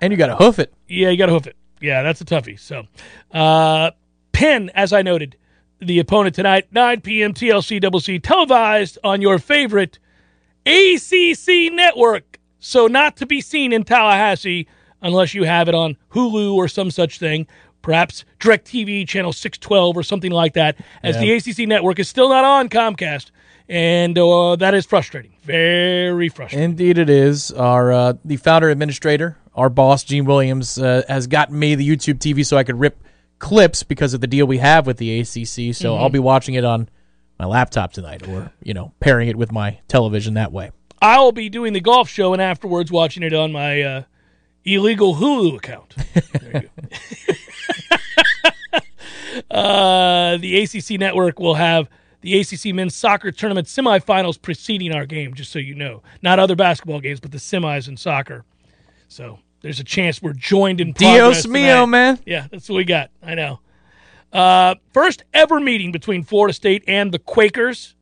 [0.00, 0.72] And you got to hoof it.
[0.88, 1.56] Yeah, you got to hoof it.
[1.80, 2.58] Yeah, that's a toughie.
[2.58, 2.84] So,
[3.32, 3.90] uh,
[4.32, 5.36] Penn, as I noted,
[5.80, 7.34] the opponent tonight, 9 p.m.
[7.34, 9.98] TLC Double C, televised on your favorite
[10.64, 12.38] ACC network.
[12.58, 14.66] So, not to be seen in Tallahassee
[15.02, 17.46] unless you have it on Hulu or some such thing.
[17.82, 22.44] Perhaps DirecTV channel 612 or something like that, as the ACC network is still not
[22.44, 23.30] on Comcast.
[23.68, 25.32] And uh, that is frustrating.
[25.42, 26.70] Very frustrating.
[26.70, 27.52] Indeed, it is.
[27.52, 32.18] Our uh, the founder administrator, our boss Gene Williams, uh, has gotten me the YouTube
[32.18, 33.02] TV so I could rip
[33.38, 35.74] clips because of the deal we have with the ACC.
[35.74, 36.88] So I'll be watching it on
[37.38, 40.70] my laptop tonight, or you know, pairing it with my television that way.
[41.02, 44.02] I will be doing the golf show and afterwards watching it on my uh,
[44.64, 45.94] illegal Hulu account.
[46.40, 46.96] There you go.
[49.50, 51.88] uh, the ACC network will have
[52.22, 56.02] the ACC men's soccer tournament semifinals preceding our game, just so you know.
[56.22, 58.44] Not other basketball games, but the semis in soccer.
[59.08, 61.86] So there's a chance we're joined in progress Dios mio, tonight.
[61.86, 62.18] man.
[62.26, 63.10] Yeah, that's what we got.
[63.22, 63.60] I know.
[64.32, 67.94] Uh, first ever meeting between Florida State and the Quakers.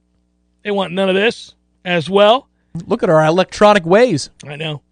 [0.62, 2.48] They want none of this as well.
[2.86, 4.30] Look at our electronic ways.
[4.46, 4.82] I know.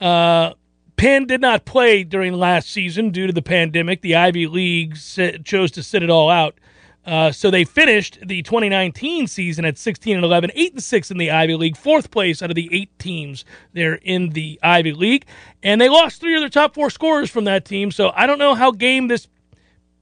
[0.00, 0.54] Uh,
[0.96, 4.00] Penn did not play during last season due to the pandemic.
[4.02, 4.96] The Ivy League
[5.44, 6.59] chose to sit it all out.
[7.06, 11.16] Uh, so they finished the 2019 season at 16 and 11, 8 and 6 in
[11.16, 15.24] the Ivy League, fourth place out of the eight teams there in the Ivy League.
[15.62, 17.90] And they lost three of their top four scorers from that team.
[17.90, 19.28] So I don't know how game this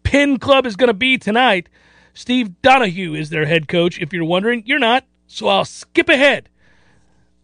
[0.02, 1.68] Penn club is going to be tonight.
[2.14, 4.00] Steve Donahue is their head coach.
[4.00, 5.04] If you're wondering, you're not.
[5.28, 6.48] So I'll skip ahead.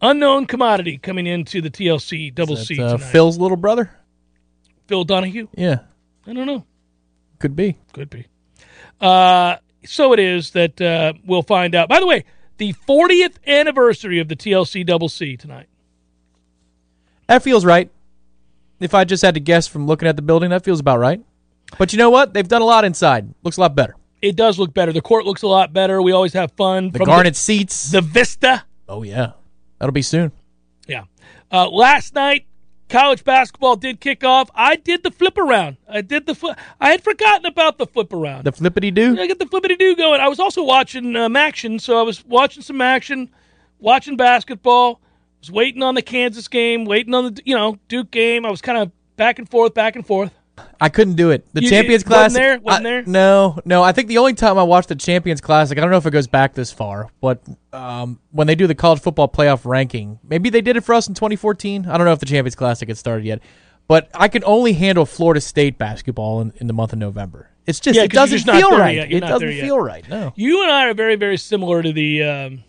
[0.00, 3.10] Unknown commodity coming into the TLC Double C That's, uh, tonight.
[3.12, 3.90] Phil's little brother.
[4.86, 5.48] Phil Donahue?
[5.54, 5.80] Yeah,
[6.26, 6.64] I don't know.
[7.38, 7.78] could be.
[7.92, 8.26] Could be.
[9.00, 11.88] Uh, so it is that uh, we'll find out.
[11.88, 12.24] By the way,
[12.58, 15.66] the 40th anniversary of the TLC Double C tonight.
[17.26, 17.90] That feels right.
[18.80, 21.20] If I just had to guess from looking at the building, that feels about right.
[21.78, 22.34] But you know what?
[22.34, 23.32] They've done a lot inside.
[23.42, 23.96] Looks a lot better.
[24.20, 24.92] It does look better.
[24.92, 26.00] The court looks a lot better.
[26.00, 26.90] We always have fun.
[26.90, 27.90] The From garnet seats.
[27.90, 28.64] The, Vista.
[28.88, 29.32] oh yeah,
[29.78, 30.32] that'll be soon.
[30.86, 31.04] Yeah.
[31.50, 32.46] Uh, last night,
[32.88, 34.50] college basketball did kick off.
[34.54, 35.76] I did the flip around.
[35.88, 36.58] I did the flip.
[36.80, 38.44] I had forgotten about the flip around.
[38.44, 39.18] The flippity do.
[39.18, 40.20] I get the flippity do going.
[40.20, 43.30] I was also watching um, action, so I was watching some action,
[43.78, 45.00] watching basketball.
[45.40, 48.46] Was waiting on the Kansas game, waiting on the you know Duke game.
[48.46, 50.32] I was kind of back and forth, back and forth.
[50.80, 51.46] I couldn't do it.
[51.52, 52.34] The You- Champions wasn't Classic.
[52.34, 52.58] there?
[52.60, 53.02] Wasn't I- there?
[53.06, 53.82] No, no.
[53.82, 56.10] I think the only time I watched the Champions Classic, I don't know if it
[56.12, 60.50] goes back this far, but um, when they do the college football playoff ranking, maybe
[60.50, 61.86] they did it for us in 2014.
[61.86, 63.40] I don't know if the Champions Classic had started yet,
[63.88, 67.50] but I can only handle Florida State basketball in, in the month of November.
[67.66, 69.10] It's just Yeah, it doesn't feel right.
[69.10, 70.08] It doesn't feel right.
[70.08, 70.32] No.
[70.36, 72.64] You and I are very, very similar to the um,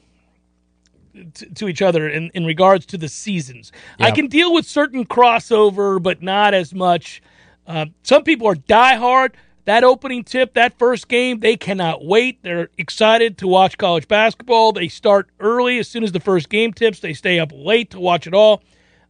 [1.36, 3.72] to, to each other in, in regards to the seasons.
[4.00, 7.22] I can deal with certain crossover, but not as much.
[7.68, 9.32] Uh, some people are diehard.
[9.66, 12.44] That opening tip, that first game, they cannot wait.
[12.44, 14.74] They're excited to watch college basketball.
[14.74, 17.00] They start early as soon as the first game tips.
[17.00, 18.62] They stay up late to watch it all.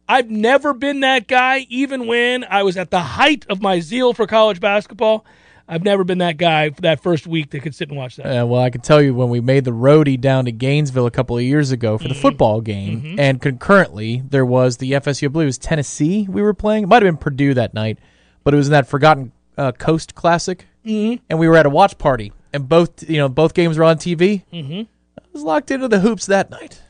[0.08, 4.14] I've never been that guy, even when I was at the height of my zeal
[4.14, 5.26] for college basketball.
[5.68, 8.24] I've never been that guy for that first week that could sit and watch that.
[8.42, 11.10] Uh, well, I can tell you when we made the roadie down to Gainesville a
[11.10, 12.22] couple of years ago for the Mm-hmm.
[12.22, 16.54] football game, and concurrently there was the FSU, I believe it was Tennessee we were
[16.54, 16.84] playing.
[16.84, 17.98] It might have been Purdue that night,
[18.46, 21.20] but it was in that Forgotten uh, Coast Classic, mm-hmm.
[21.28, 23.96] and we were at a watch party, and both you know both games were on
[23.96, 24.44] TV.
[24.52, 24.82] Mm-hmm.
[25.18, 26.80] I was locked into the hoops that night.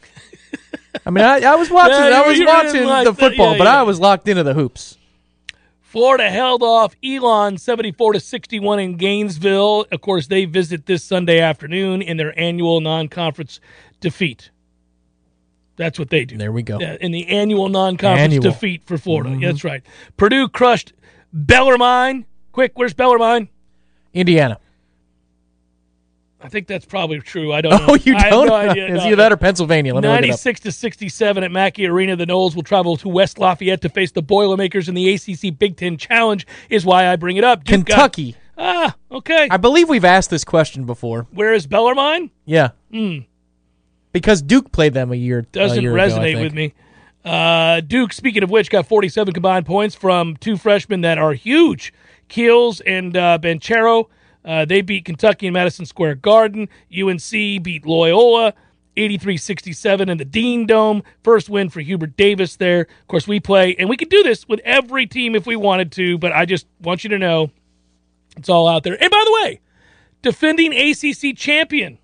[1.07, 3.16] I mean, I, I was watching, Yeah, I was watching the that.
[3.16, 3.81] football, Yeah, but yeah.
[3.81, 4.99] I was locked into the hoops.
[5.81, 9.87] Florida held off Elon 74 to 61 in Gainesville.
[9.90, 13.61] Of course, they visit this Sunday afternoon in their annual non-conference
[14.01, 14.51] defeat.
[15.77, 16.37] That's what they do.
[16.37, 16.79] There we go.
[16.79, 18.42] In the annual non-conference Annual.
[18.42, 19.37] defeat for Florida.
[19.38, 19.83] Yeah, that's right.
[20.16, 20.92] Purdue crushed
[21.37, 22.25] Bellarmine.
[22.53, 23.49] Quick, where's Bellarmine?
[24.14, 24.59] Indiana.
[26.40, 27.53] I think that's probably true.
[27.53, 27.87] I don't know.
[27.90, 28.46] Oh, you I don't?
[28.46, 28.87] no idea.
[28.87, 29.07] It's No.
[29.07, 29.94] either that or Pennsylvania.
[29.94, 30.29] Let me look it up.
[30.29, 32.14] 96 to 67 at Mackey Arena.
[32.16, 35.77] The Noles will travel to West Lafayette to face the Boilermakers in the ACC Big
[35.77, 36.46] Ten Challenge.
[36.70, 37.64] Is why I bring it up.
[37.64, 38.37] Duke got- Kentucky.
[38.59, 39.49] ah, okay.
[39.51, 41.27] I believe we've asked this question before.
[41.33, 42.31] Where is Bellarmine?
[42.44, 42.70] Yeah.
[44.12, 45.42] Because Duke played them a year.
[45.53, 46.40] Doesn't year ago, I resonate think.
[46.40, 46.75] with me.
[47.26, 51.92] Uh, Duke, speaking of which, got 47 combined points from two freshmen that are huge,
[52.28, 54.06] Keels and uh, Banchero.
[54.44, 56.68] Uh, they beat Kentucky in Madison Square Garden.
[56.96, 58.54] UNC beat Loyola
[58.96, 61.02] 83-67 in the Dean Dome.
[61.24, 62.82] First win for Hubert Davis there.
[62.82, 65.90] Of course, we play, and we could do this with every team if we wanted
[65.92, 67.50] to, but I just want you to know
[68.36, 68.96] it's all out there.
[69.02, 69.60] And by the way,
[70.22, 71.98] defending ACC champion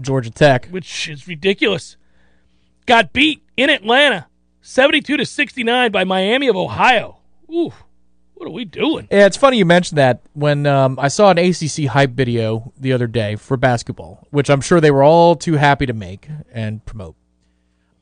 [0.00, 0.68] Georgia Tech.
[0.68, 1.96] which is ridiculous.
[2.86, 4.26] Got beat in Atlanta,
[4.64, 7.18] seventy-two to sixty-nine by Miami of Ohio.
[7.50, 7.72] Ooh,
[8.34, 9.06] what are we doing?
[9.10, 12.92] Yeah, it's funny you mentioned that when um, I saw an ACC hype video the
[12.92, 16.84] other day for basketball, which I'm sure they were all too happy to make and
[16.84, 17.14] promote.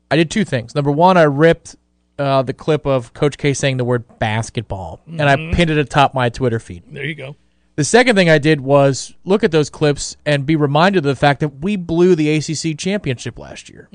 [0.09, 0.73] I did two things.
[0.73, 1.75] Number one, I ripped
[2.17, 6.13] uh, the clip of Coach K saying the word basketball, and I pinned it atop
[6.13, 6.83] my Twitter feed.
[6.87, 7.35] There you go.
[7.75, 11.15] The second thing I did was look at those clips and be reminded of the
[11.15, 13.89] fact that we blew the ACC championship last year,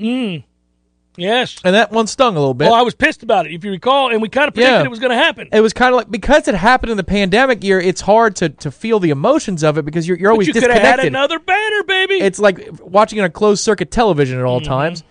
[1.19, 1.57] Yes.
[1.63, 2.65] and that one stung a little bit.
[2.65, 4.85] Well, I was pissed about it, if you recall, and we kind of predicted Yeah.
[4.85, 5.49] it was going to happen.
[5.51, 8.49] it was kind of like because it happened in the pandemic year, it's hard to,
[8.49, 10.99] to feel the emotions of it because you're, you're But always you could have had
[10.99, 12.15] another banner, baby.
[12.15, 14.69] it's like watching on closed circuit television at all Mm-hmm.
[14.69, 15.03] times.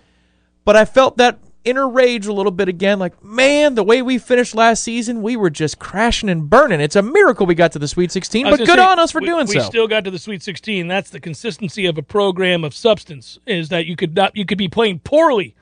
[0.65, 2.99] But I felt that inner rage a little bit again.
[2.99, 6.79] Like, man, the way we finished last season, we were just crashing and burning.
[6.79, 9.19] It's a miracle we got to the Sweet 16, but good say, on us for
[9.21, 9.59] we, doing we so.
[9.59, 10.87] We still got to the Sweet 16.
[10.87, 13.39] That's the consistency of a program of substance.
[13.47, 15.55] Is that you could not you could be playing poorly,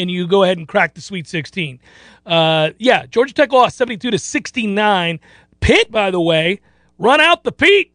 [0.00, 1.78] and you go ahead and crack the Sweet 16.
[2.26, 5.20] Uh, yeah, Georgia Tech lost 72 to 69.
[5.60, 6.60] Pitt, by the way,
[6.98, 7.92] run out the Pete.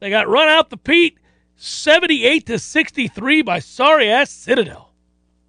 [0.00, 1.18] They got run out the Pete,
[1.56, 4.92] 78 to 63 by sorry ass Citadel.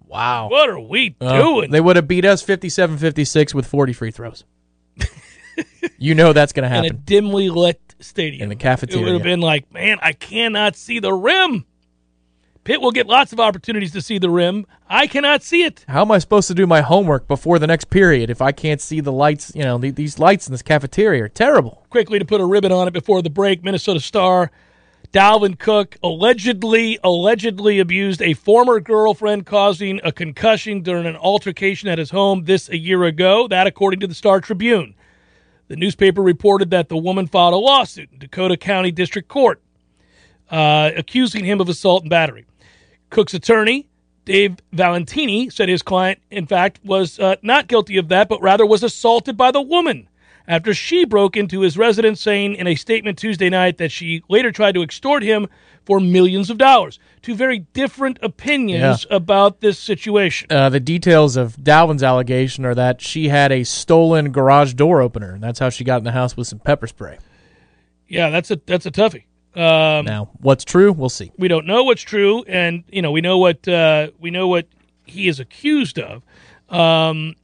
[0.06, 0.48] wow.
[0.48, 1.70] What are we Uh, doing?
[1.70, 4.44] They would have beat us 57 56 with 40 free throws.
[5.98, 6.86] you know that's going to happen.
[6.86, 8.42] in a dimly lit stadium.
[8.44, 9.02] In the cafeteria.
[9.02, 11.64] It would have been like, man, I cannot see the rim.
[12.64, 14.66] Pitt will get lots of opportunities to see the rim.
[14.88, 15.84] I cannot see it.
[15.86, 18.80] How am I supposed to do my homework before the next period if I can't
[18.80, 19.52] see the lights?
[19.54, 21.84] You know, the, these lights in this cafeteria are terrible.
[21.90, 24.50] Quickly to put a ribbon on it before the break, Minnesota Star
[25.12, 31.98] Dalvin Cook allegedly allegedly abused a former girlfriend, causing a concussion during an altercation at
[31.98, 33.46] his home this a year ago.
[33.46, 34.94] That, according to the Star Tribune,
[35.68, 39.60] the newspaper reported that the woman filed a lawsuit in Dakota County District Court,
[40.50, 42.46] uh, accusing him of assault and battery.
[43.14, 43.86] Cook's attorney,
[44.24, 48.66] Dave Valentini, said his client, in fact, was uh, not guilty of that, but rather
[48.66, 50.08] was assaulted by the woman
[50.48, 54.50] after she broke into his residence, saying in a statement Tuesday night that she later
[54.50, 55.46] tried to extort him
[55.84, 56.98] for millions of dollars.
[57.22, 60.48] Two very different opinions about this situation.
[60.50, 65.34] Uh, the details of Dalvin's allegation are that she had a stolen garage door opener,
[65.34, 67.18] and that's how she got in the house with some pepper spray.
[68.08, 69.24] Yeah, that's a that's a toughie.
[69.54, 71.30] Um, Now, what's true, we'll see.
[71.38, 74.66] we don't know what's true, and you know we know what uh, we know what
[75.04, 76.22] he is accused of.
[76.68, 77.36] Um,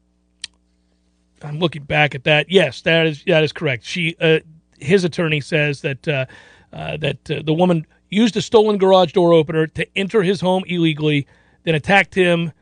[1.42, 2.50] I'm looking back at that.
[2.50, 3.84] Yes, that is that is correct.
[3.84, 4.40] She, uh,
[4.78, 6.26] his attorney says that uh,
[6.72, 10.64] uh, that uh, the woman used a stolen garage door opener to enter his home
[10.66, 11.26] illegally,
[11.62, 12.52] then attacked him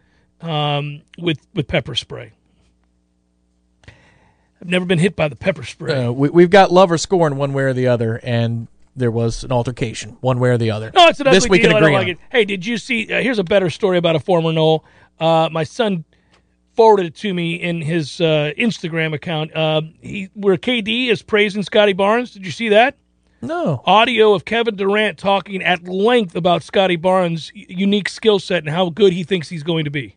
[0.42, 2.32] um, with with pepper spray.
[4.60, 6.04] I've never been hit by the pepper spray.
[6.06, 8.66] Uh, we, we've got love or scorn one way or the other, and
[8.98, 10.90] there was an altercation, one way or the other.
[10.94, 11.70] No, it's an ugly this we deal.
[11.70, 12.18] can I don't like it.
[12.30, 13.12] Hey, did you see?
[13.12, 14.84] Uh, here's a better story about a former Nole.
[15.18, 16.04] Uh, my son
[16.74, 19.54] forwarded it to me in his uh, Instagram account.
[19.54, 22.32] Uh, he, where KD is praising Scotty Barnes.
[22.32, 22.96] Did you see that?
[23.40, 28.68] No, Audio of Kevin Durant talking at length about Scotty Barnes' unique skill set and
[28.74, 30.16] how good he thinks he's going to be.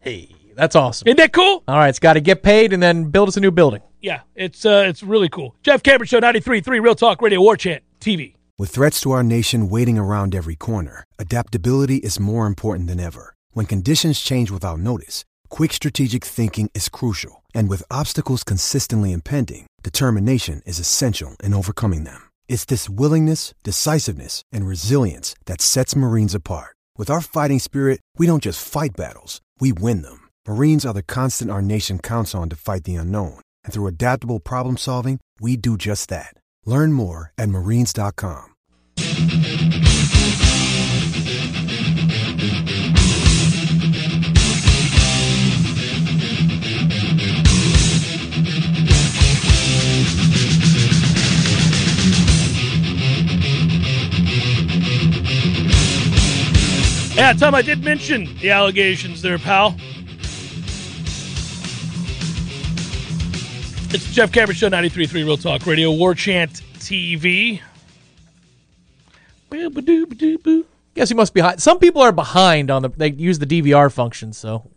[0.00, 1.08] hey, that's awesome.
[1.08, 1.62] Isn't that cool?
[1.68, 3.82] All right, it's got to get paid and then build us a new building.
[4.00, 5.54] Yeah, it's uh, it's really cool.
[5.62, 8.34] Jeff Cameron Show 93.3 Real Talk Radio War Chant TV.
[8.58, 13.34] With threats to our nation waiting around every corner, adaptability is more important than ever.
[13.52, 17.42] When conditions change without notice, quick strategic thinking is crucial.
[17.54, 22.30] And with obstacles consistently impending, determination is essential in overcoming them.
[22.48, 26.76] It's this willingness, decisiveness, and resilience that sets Marines apart.
[26.96, 30.23] With our fighting spirit, we don't just fight battles, we win them.
[30.46, 33.40] Marines are the constant our nation counts on to fight the unknown.
[33.64, 36.36] And through adaptable problem solving, we do just that.
[36.66, 38.50] Learn more at marines.com.
[57.16, 59.76] Yeah, Tom, I did mention the allegations there, pal.
[63.94, 67.60] It's the Jeff Cameron Show, 93.3 Real Talk Radio, War Chant TV.
[70.96, 71.62] Guess he must be behind.
[71.62, 72.88] Some people are behind on the.
[72.88, 74.68] They use the DVR function, so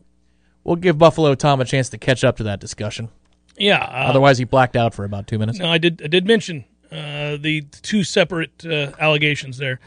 [0.63, 3.09] we'll give Buffalo Tom a chance to catch up to that discussion.
[3.57, 5.57] Yeah, uh, Otherwise, he blacked out for about two minutes.
[5.57, 5.99] no, I did.
[6.03, 9.80] I did mention uh, the two separate uh, allegations there.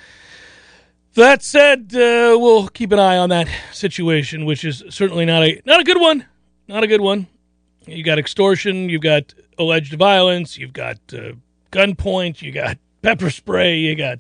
[1.14, 5.62] That said, uh, we'll keep an eye on that situation, which is certainly not a
[5.64, 6.26] not a good one.
[6.66, 7.28] Not a good one.
[7.87, 8.89] You got extortion.
[8.89, 10.59] You've got alleged violence.
[10.59, 11.33] You've got uh,
[11.72, 12.43] gunpoint.
[12.43, 13.78] You got pepper spray.
[13.78, 14.18] You got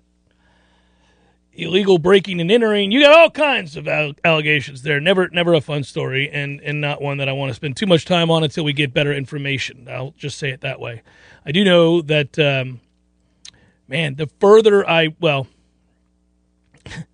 [1.52, 2.90] illegal breaking and entering.
[2.90, 5.00] You got all kinds of al- allegations there.
[5.00, 7.86] Never, never a fun story, and and not one that I want to spend too
[7.86, 9.86] much time on until we get better information.
[9.90, 11.02] I'll just say it that way.
[11.44, 12.80] I do know that, um,
[13.88, 14.16] man.
[14.16, 15.46] The further I well,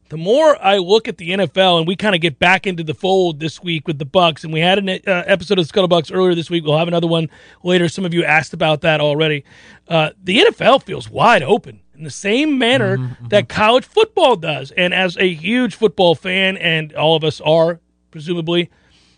[0.09, 2.95] the more I look at the NFL, and we kind of get back into the
[2.95, 6.35] fold this week with the Bucks, and we had an uh, episode of Scuttlebucks earlier
[6.35, 6.65] this week.
[6.65, 7.29] We'll have another one
[7.63, 7.89] later.
[7.89, 9.45] Some of you asked about that already.
[9.89, 14.71] Uh, the NFL feels wide open in the same manner that college football does.
[14.73, 17.81] And as a huge football fan, and all of us are,
[18.11, 18.71] presumably,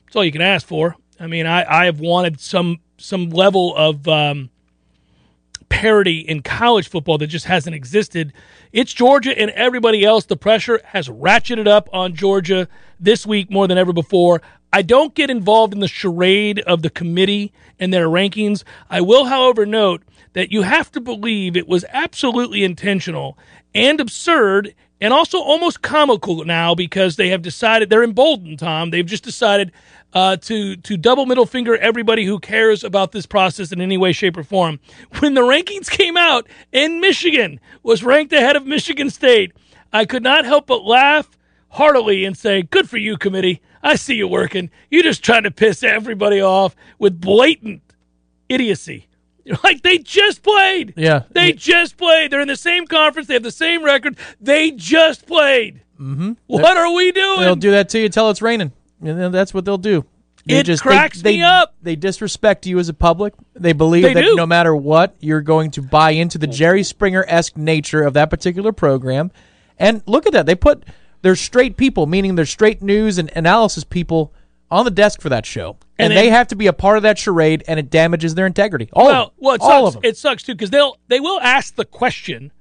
[0.07, 0.97] it's all you can ask for.
[1.21, 4.51] I mean, I, I have wanted some some level of um,
[5.79, 8.33] parity in college football that just hasn't existed.
[8.73, 10.25] It's Georgia and everybody else.
[10.25, 12.67] The pressure has ratcheted up on Georgia
[12.99, 14.43] this week more than ever before.
[14.73, 18.65] I don't get involved in the charade of the committee and their rankings.
[18.91, 20.03] I will, however, note
[20.33, 23.39] that you have to believe it was absolutely intentional
[23.73, 28.91] and absurd and also almost comical now because they have decided they're emboldened, Tom.
[28.91, 29.71] They've just decided
[30.15, 34.13] uh, to to double middle finger everybody who cares about this process in any way,
[34.13, 34.81] shape, or form.
[35.19, 39.53] When the rankings came out and Michigan was ranked ahead of Michigan State,
[39.93, 41.37] I could not help but laugh
[41.71, 43.61] heartily and say, "Good for you, committee.
[43.83, 44.71] I see you working.
[44.91, 47.83] You're just trying to piss everybody off with blatant
[48.49, 49.05] idiocy."
[49.65, 50.93] Like they just played.
[50.95, 51.23] Yeah.
[51.31, 52.31] They just played.
[52.31, 53.29] They're in the same conference.
[53.29, 54.19] They have the same record.
[54.39, 55.81] They just played.
[55.99, 56.33] Mm-hmm.
[56.47, 57.41] What are we doing?
[57.41, 58.73] They'll do that to you until it's raining.
[59.01, 60.05] And then that's what they'll do.
[60.45, 61.75] They It cracks they, me up.
[61.83, 63.35] They disrespect you as a public.
[63.55, 64.35] They believe They that do.
[64.35, 68.31] no matter what, you're going to buy into the Jerry Springer esque nature of that
[68.31, 69.31] particular program.
[69.79, 70.47] And look at that.
[70.47, 70.85] They put
[71.23, 74.33] their straight people, meaning their straight news and analysis people,
[74.71, 75.77] on the desk for that show.
[75.99, 78.35] And, And they then- have to be a part of that charade, and it damages
[78.35, 78.89] their integrity.
[78.93, 79.35] All well, of them.
[79.39, 79.97] well, it All sucks.
[79.97, 80.09] of them.
[80.11, 82.53] It sucks too because they'll they will ask the question,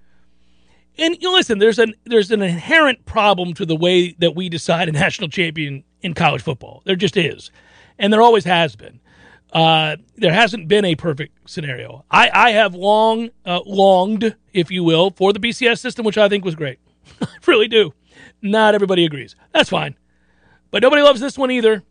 [0.98, 1.60] and you know, listen.
[1.60, 5.84] There's an there's an inherent problem to the way that we decide a national champion
[6.02, 6.82] in college football.
[6.86, 7.52] There just is,
[7.98, 9.00] and there always has been.
[9.54, 12.04] Uh, there hasn't been a perfect scenario.
[12.12, 16.28] I, I have long uh, longed, if you will, for the BCS system, which I
[16.28, 16.80] think was great.
[17.22, 17.94] I really do.
[18.42, 19.36] Not everybody agrees.
[19.54, 19.96] That's fine,
[20.70, 21.84] but nobody loves this one either,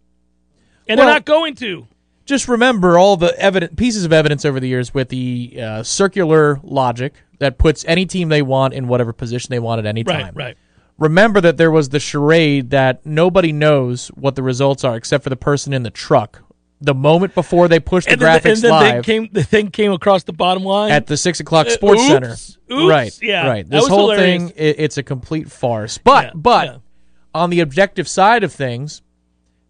[0.89, 1.87] and Well- they're not going to.
[2.27, 6.61] just remember all the evidence pieces of evidence over the years with the uh, circular
[6.63, 10.23] logic that puts any team they want in whatever position they want at any Right,
[10.25, 10.35] time.
[10.35, 10.57] right.
[10.99, 15.30] Remember that there was the charade that nobody knows what the results are except for
[15.30, 16.42] the person in the truck.
[16.80, 20.32] The moment before they push the graphics and live came, the thing came across the
[20.32, 20.90] bottom line.
[20.92, 23.18] at the six o'clock Uh, Sports oops, Center, oops, right?
[23.22, 23.68] yeah, right.
[23.68, 24.51] This whole hilarious.
[24.51, 25.97] thing, it, it's a complete farce.
[25.99, 26.76] But Yeah, but yeah.
[27.34, 29.01] on the objective side of things,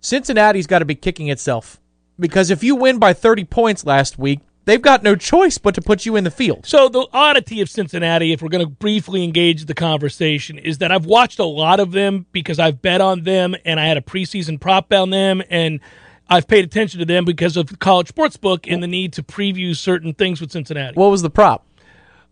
[0.01, 1.81] Cincinnati's got to be kicking itself
[2.19, 5.81] because if you win by thirty points last week, they've got no choice but to
[5.81, 6.67] put you in the field.
[6.67, 10.93] So the oddity of Cincinnati, if we're going to briefly engage the conversation, is that
[10.93, 14.03] I've watched a lot of them because I've bet on them and I had a
[14.03, 15.81] preseason prop on them and
[16.29, 19.75] I've paid attention to them because of college sports book and the need to preview
[19.75, 20.95] certain things with Cincinnati.
[20.95, 21.67] What was the prop?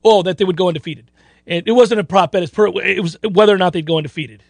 [0.04, 1.10] oh, that they would go undefeated.
[1.46, 4.42] And it wasn't a prop bet; it was whether or not they'd go undefeated.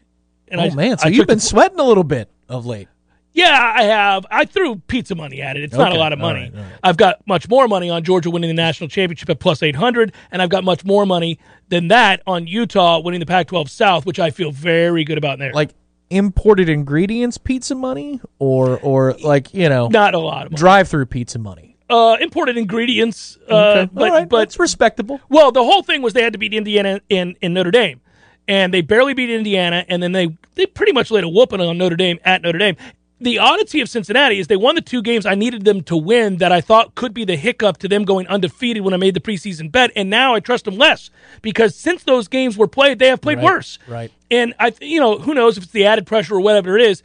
[0.49, 2.89] And oh I, man, so I you've been the- sweating a little bit of late.
[3.35, 4.25] Yeah, I have.
[4.31, 5.65] I threw pizza money at it.
[5.65, 6.43] It's not a lot of All money.
[6.45, 6.73] right, all right.
[6.85, 10.41] I've got much more money on Georgia winning the national championship at plus 800, and
[10.41, 14.21] I've got much more money than that on Utah winning the Pac 12 South, which
[14.21, 15.53] I feel very good about there.
[15.53, 15.71] Like
[16.11, 20.61] imported ingredients pizza money or or like, you know, not a lot of money.
[20.61, 21.77] drive-through pizza money.
[21.91, 23.91] Uh, imported ingredients, uh, Okay.
[23.93, 25.21] but, All right, but that's respectable.
[25.29, 28.01] Well, the whole thing was they had to beat Indiana in, in Notre Dame,
[28.49, 31.77] and they barely beat Indiana, and then they they pretty much laid a whooping on
[31.77, 32.77] Notre Dame at Notre Dame.
[33.21, 36.39] The oddity of Cincinnati is they won the two games I needed them to win
[36.39, 39.21] that I thought could be the hiccup to them going undefeated when I made the
[39.21, 41.11] preseason bet, and now I trust them less
[41.41, 43.79] because since those games were played, they have played Right, worse.
[43.87, 44.11] right.
[44.31, 47.03] And I, you know, who knows if it's the added pressure or whatever it is.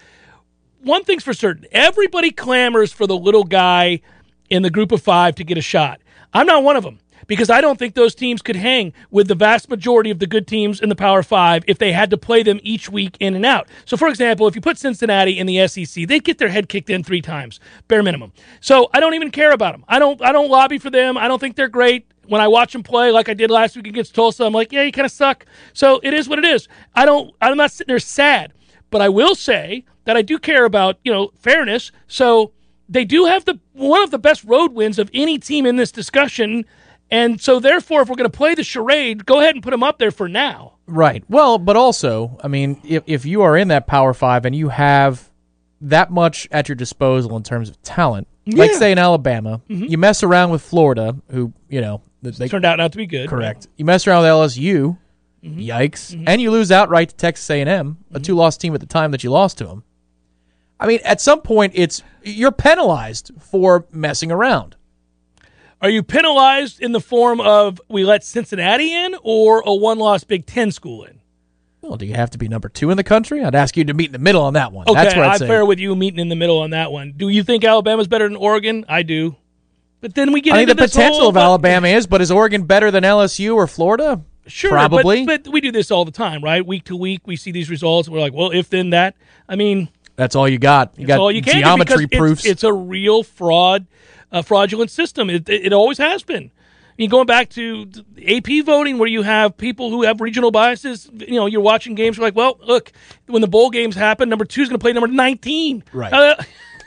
[0.82, 4.02] One thing's for certain: everybody clamors for the little guy
[4.50, 6.02] in the group of five to get a shot.
[6.34, 9.36] I'm not one of them because I don't think those teams could hang with the
[9.36, 12.44] vast majority of the good teams in the Power Five if they had to play
[12.44, 13.68] them each week in and out.
[13.86, 16.90] So, for example, if you put Cincinnati in the SEC, they'd get their head kicked
[16.90, 18.32] in three times, bare minimum.
[18.62, 19.86] So, I don't even care about them.
[19.88, 20.22] I don't.
[20.22, 21.18] I don't lobby for them.
[21.18, 22.06] I don't think they're great.
[22.28, 24.84] When I watch them play, like I did last week against Tulsa, I'm like, yeah,
[24.84, 25.46] you kind of suck.
[25.74, 26.68] So it is what it is.
[26.94, 27.34] I don't.
[27.42, 28.54] I'm not sitting there sad,
[28.92, 31.92] but I will say that I do care about you know fairness.
[32.08, 32.52] So
[32.90, 35.92] they do have the one of the best road wins of any team in this
[35.92, 36.66] discussion.
[37.12, 39.84] And so, therefore, if we're going to play the charade, go ahead and put them
[39.84, 40.74] up there for now.
[40.86, 41.24] Right.
[41.28, 44.70] Well, but also, I mean, if if you are in that Power Five and you
[44.70, 45.30] have
[45.82, 49.86] that much at your disposal in terms of talent, like say in Alabama, mm-hmm.
[49.86, 53.30] you mess around with Florida, who you know they Turned out not to be good.
[53.30, 53.68] correct.
[53.78, 54.98] You mess around with LSU,
[55.44, 55.60] mm-hmm.
[55.60, 56.26] yikes, mm-hmm.
[56.28, 58.88] and you lose outright to Texas A and M, a two loss team at the
[58.88, 59.84] time that you lost to them.
[60.80, 64.76] I mean, at some point, it's you're penalized for messing around.
[65.82, 70.24] Are you penalized in the form of we let Cincinnati in or a one loss
[70.26, 71.20] Big Ten school in?
[71.82, 73.42] Well, do you have to be number two in the country?
[73.44, 74.90] I'd ask you to meet in the middle on that one.
[74.90, 75.48] Okay, That's where I'd I'm say.
[75.48, 77.14] fair with you meeting in the middle on that one.
[77.16, 78.84] Do you think Alabama's better than Oregon?
[78.90, 79.38] I do.
[80.02, 82.32] But then we get I think into the potential whole- of Alabama is, but is
[82.32, 84.22] Oregon better than LSU or Florida?
[84.48, 85.26] Sure, probably.
[85.26, 86.66] But, but we do this all the time, right?
[86.66, 88.08] Week to week, we see these results.
[88.08, 89.16] And we're like, well, if then that.
[89.48, 90.98] I mean, That's all you got.
[91.00, 92.44] You got all you can geometry proofs.
[92.44, 93.86] It's, it's a real fraud,
[94.32, 95.30] uh, fraudulent system.
[95.30, 96.52] It, it, it always has been.
[96.54, 97.90] I mean, going back to
[98.28, 101.10] AP voting, where you have people who have regional biases.
[101.14, 102.18] You know, you're watching games.
[102.18, 102.92] You're like, well, look,
[103.28, 105.84] when the bowl games happen, number two is going to play number 19.
[105.94, 106.12] Right.
[106.12, 106.36] Uh,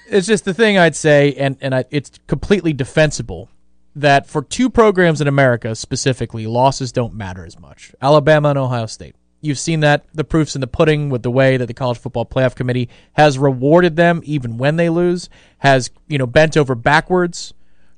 [0.08, 3.48] it's just the thing I'd say, and and I, it's completely defensible
[3.96, 7.94] that for two programs in America specifically, losses don't matter as much.
[8.00, 9.16] Alabama and Ohio State.
[9.42, 12.24] You've seen that the proofs in the pudding with the way that the College Football
[12.24, 15.28] Playoff Committee has rewarded them even when they lose,
[15.58, 17.52] has you know bent over backwards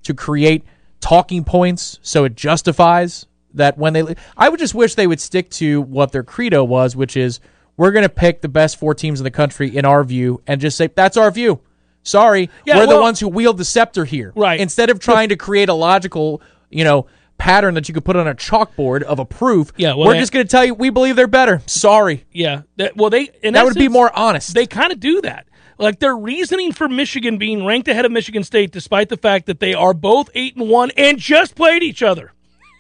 [0.05, 0.65] to create
[1.01, 5.51] talking points so it justifies that when they I would just wish they would stick
[5.51, 7.41] to what their credo was, which is
[7.77, 10.61] we're going to pick the best four teams in the country in our view and
[10.61, 11.61] just say that's our view.
[12.03, 14.33] Sorry, Yeah, we're the ones who wield the scepter here.
[14.37, 14.61] Right.
[14.61, 17.07] Instead of trying to create a logical, you know,
[17.39, 20.21] pattern that you could put on a chalkboard of a proof, Yeah, well, we're they-
[20.21, 21.63] just going to tell you we believe they're better.
[21.67, 22.25] Sorry.
[22.33, 22.63] yeah.
[22.77, 24.55] That, well, they That would be more honest.
[24.55, 25.47] They kind of do that.
[25.77, 29.59] Like their reasoning for Michigan being ranked ahead of Michigan State, despite the fact that
[29.59, 32.33] they are both eight and one and just played each other.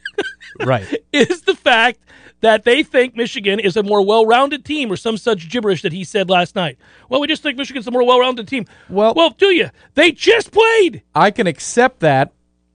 [0.65, 0.87] right.
[1.13, 1.99] is the fact
[2.41, 6.05] that they think Michigan is a more well-rounded team, or some such gibberish that he
[6.05, 6.79] said last night.
[7.09, 8.67] Well, we just think Michigan's a more well-rounded team.
[8.89, 9.71] Well- well, do you?
[9.95, 11.03] They just played.
[11.15, 12.33] I can accept that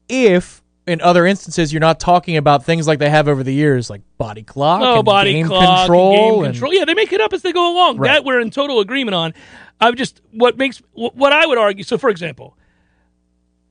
[0.09, 3.89] if in other instances you're not talking about things like they have over the years,
[3.89, 6.73] like body clock, Oh, and body game clock, and control, game and- control.
[6.73, 7.97] Yeah, they make it up as they go along.
[7.97, 8.09] Right.
[8.13, 9.33] That we're in total agreement on.
[9.79, 11.83] I'm just what makes what I would argue.
[11.83, 12.57] So, for example,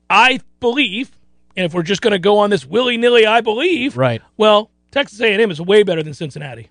[0.08, 1.10] I believe,
[1.56, 3.96] and if we're just going to go on this willy nilly, I believe.
[3.96, 4.22] Right.
[4.36, 6.70] Well, Texas A&M is way better than Cincinnati.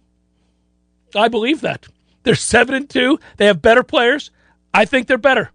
[1.16, 1.88] I believe that.
[2.24, 3.20] They're seven and two.
[3.38, 4.32] They have better players.
[4.74, 5.52] I think they're better.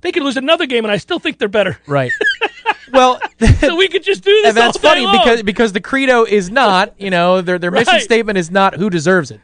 [0.00, 1.78] They could lose another game, and I still think they're better.
[1.86, 2.12] Right.
[2.92, 3.20] well,
[3.60, 4.48] So we could just do this.
[4.48, 5.18] and that's funny long.
[5.18, 8.02] because because the credo is not, you know, their their mission Right.
[8.02, 9.40] statement is not who deserves it.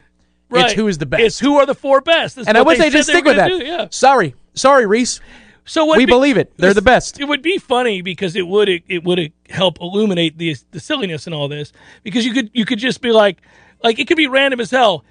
[0.49, 0.65] Right.
[0.65, 1.23] It's who is the best.
[1.23, 2.35] It's who are the four best.
[2.35, 3.47] That's and I would say just stick with that.
[3.49, 3.87] do, Yeah.
[3.89, 5.19] Sorry, sorry, Reese.
[5.67, 6.53] So what We be- believe it.
[6.57, 7.19] They're the best.
[7.19, 11.33] It would be funny because it would it would help illuminate the the silliness in
[11.33, 11.71] all this
[12.03, 13.41] because you could you could just be like
[13.83, 15.03] like it could be random as hell.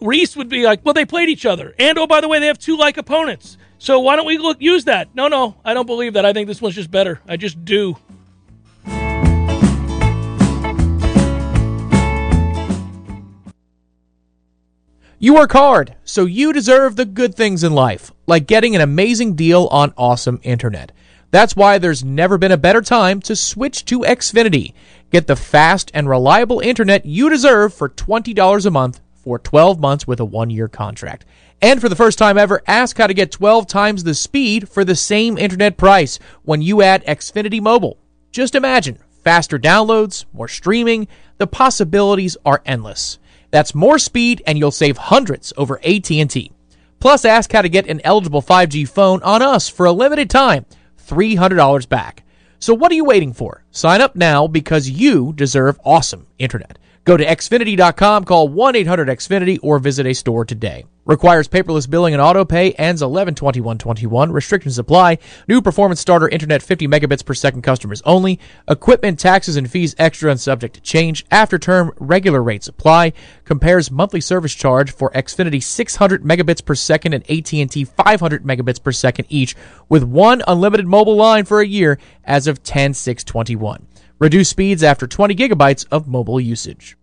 [0.00, 1.74] Reese would be like, well, they played each other.
[1.78, 3.56] And oh, by the way, they have two like opponents.
[3.78, 5.14] So why don't we look use that?
[5.14, 6.24] No, no, I don't believe that.
[6.24, 7.20] I think this one's just better.
[7.28, 7.96] I just do.
[15.18, 19.34] You work hard, so you deserve the good things in life, like getting an amazing
[19.36, 20.92] deal on awesome internet.
[21.30, 24.74] That's why there's never been a better time to switch to Xfinity.
[25.10, 30.06] Get the fast and reliable internet you deserve for $20 a month for 12 months
[30.06, 31.24] with a one year contract.
[31.62, 34.84] And for the first time ever, ask how to get 12 times the speed for
[34.84, 37.96] the same internet price when you add Xfinity Mobile.
[38.30, 41.08] Just imagine faster downloads, more streaming.
[41.38, 43.18] The possibilities are endless.
[43.50, 46.52] That's more speed and you'll save hundreds over AT&T.
[47.00, 50.66] Plus ask how to get an eligible 5G phone on us for a limited time,
[51.06, 52.24] $300 back.
[52.58, 53.62] So what are you waiting for?
[53.70, 56.78] Sign up now because you deserve awesome internet.
[57.04, 60.86] Go to xfinity.com, call 1-800-XFINITY or visit a store today.
[61.04, 62.72] Requires paperless billing and auto pay.
[62.72, 64.32] Ends 11-21-21.
[64.32, 65.18] Restrictions apply.
[65.46, 68.40] New performance starter internet 50 megabits per second customers only.
[68.66, 71.26] Equipment, taxes, and fees extra and subject to change.
[71.30, 73.12] After term, regular rates apply.
[73.44, 78.92] Compares monthly service charge for Xfinity 600 megabits per second and AT&T 500 megabits per
[78.92, 79.54] second each
[79.90, 83.82] with one unlimited mobile line for a year as of 10-6-21.
[84.24, 86.96] Reduce speeds after 20 gigabytes of mobile usage.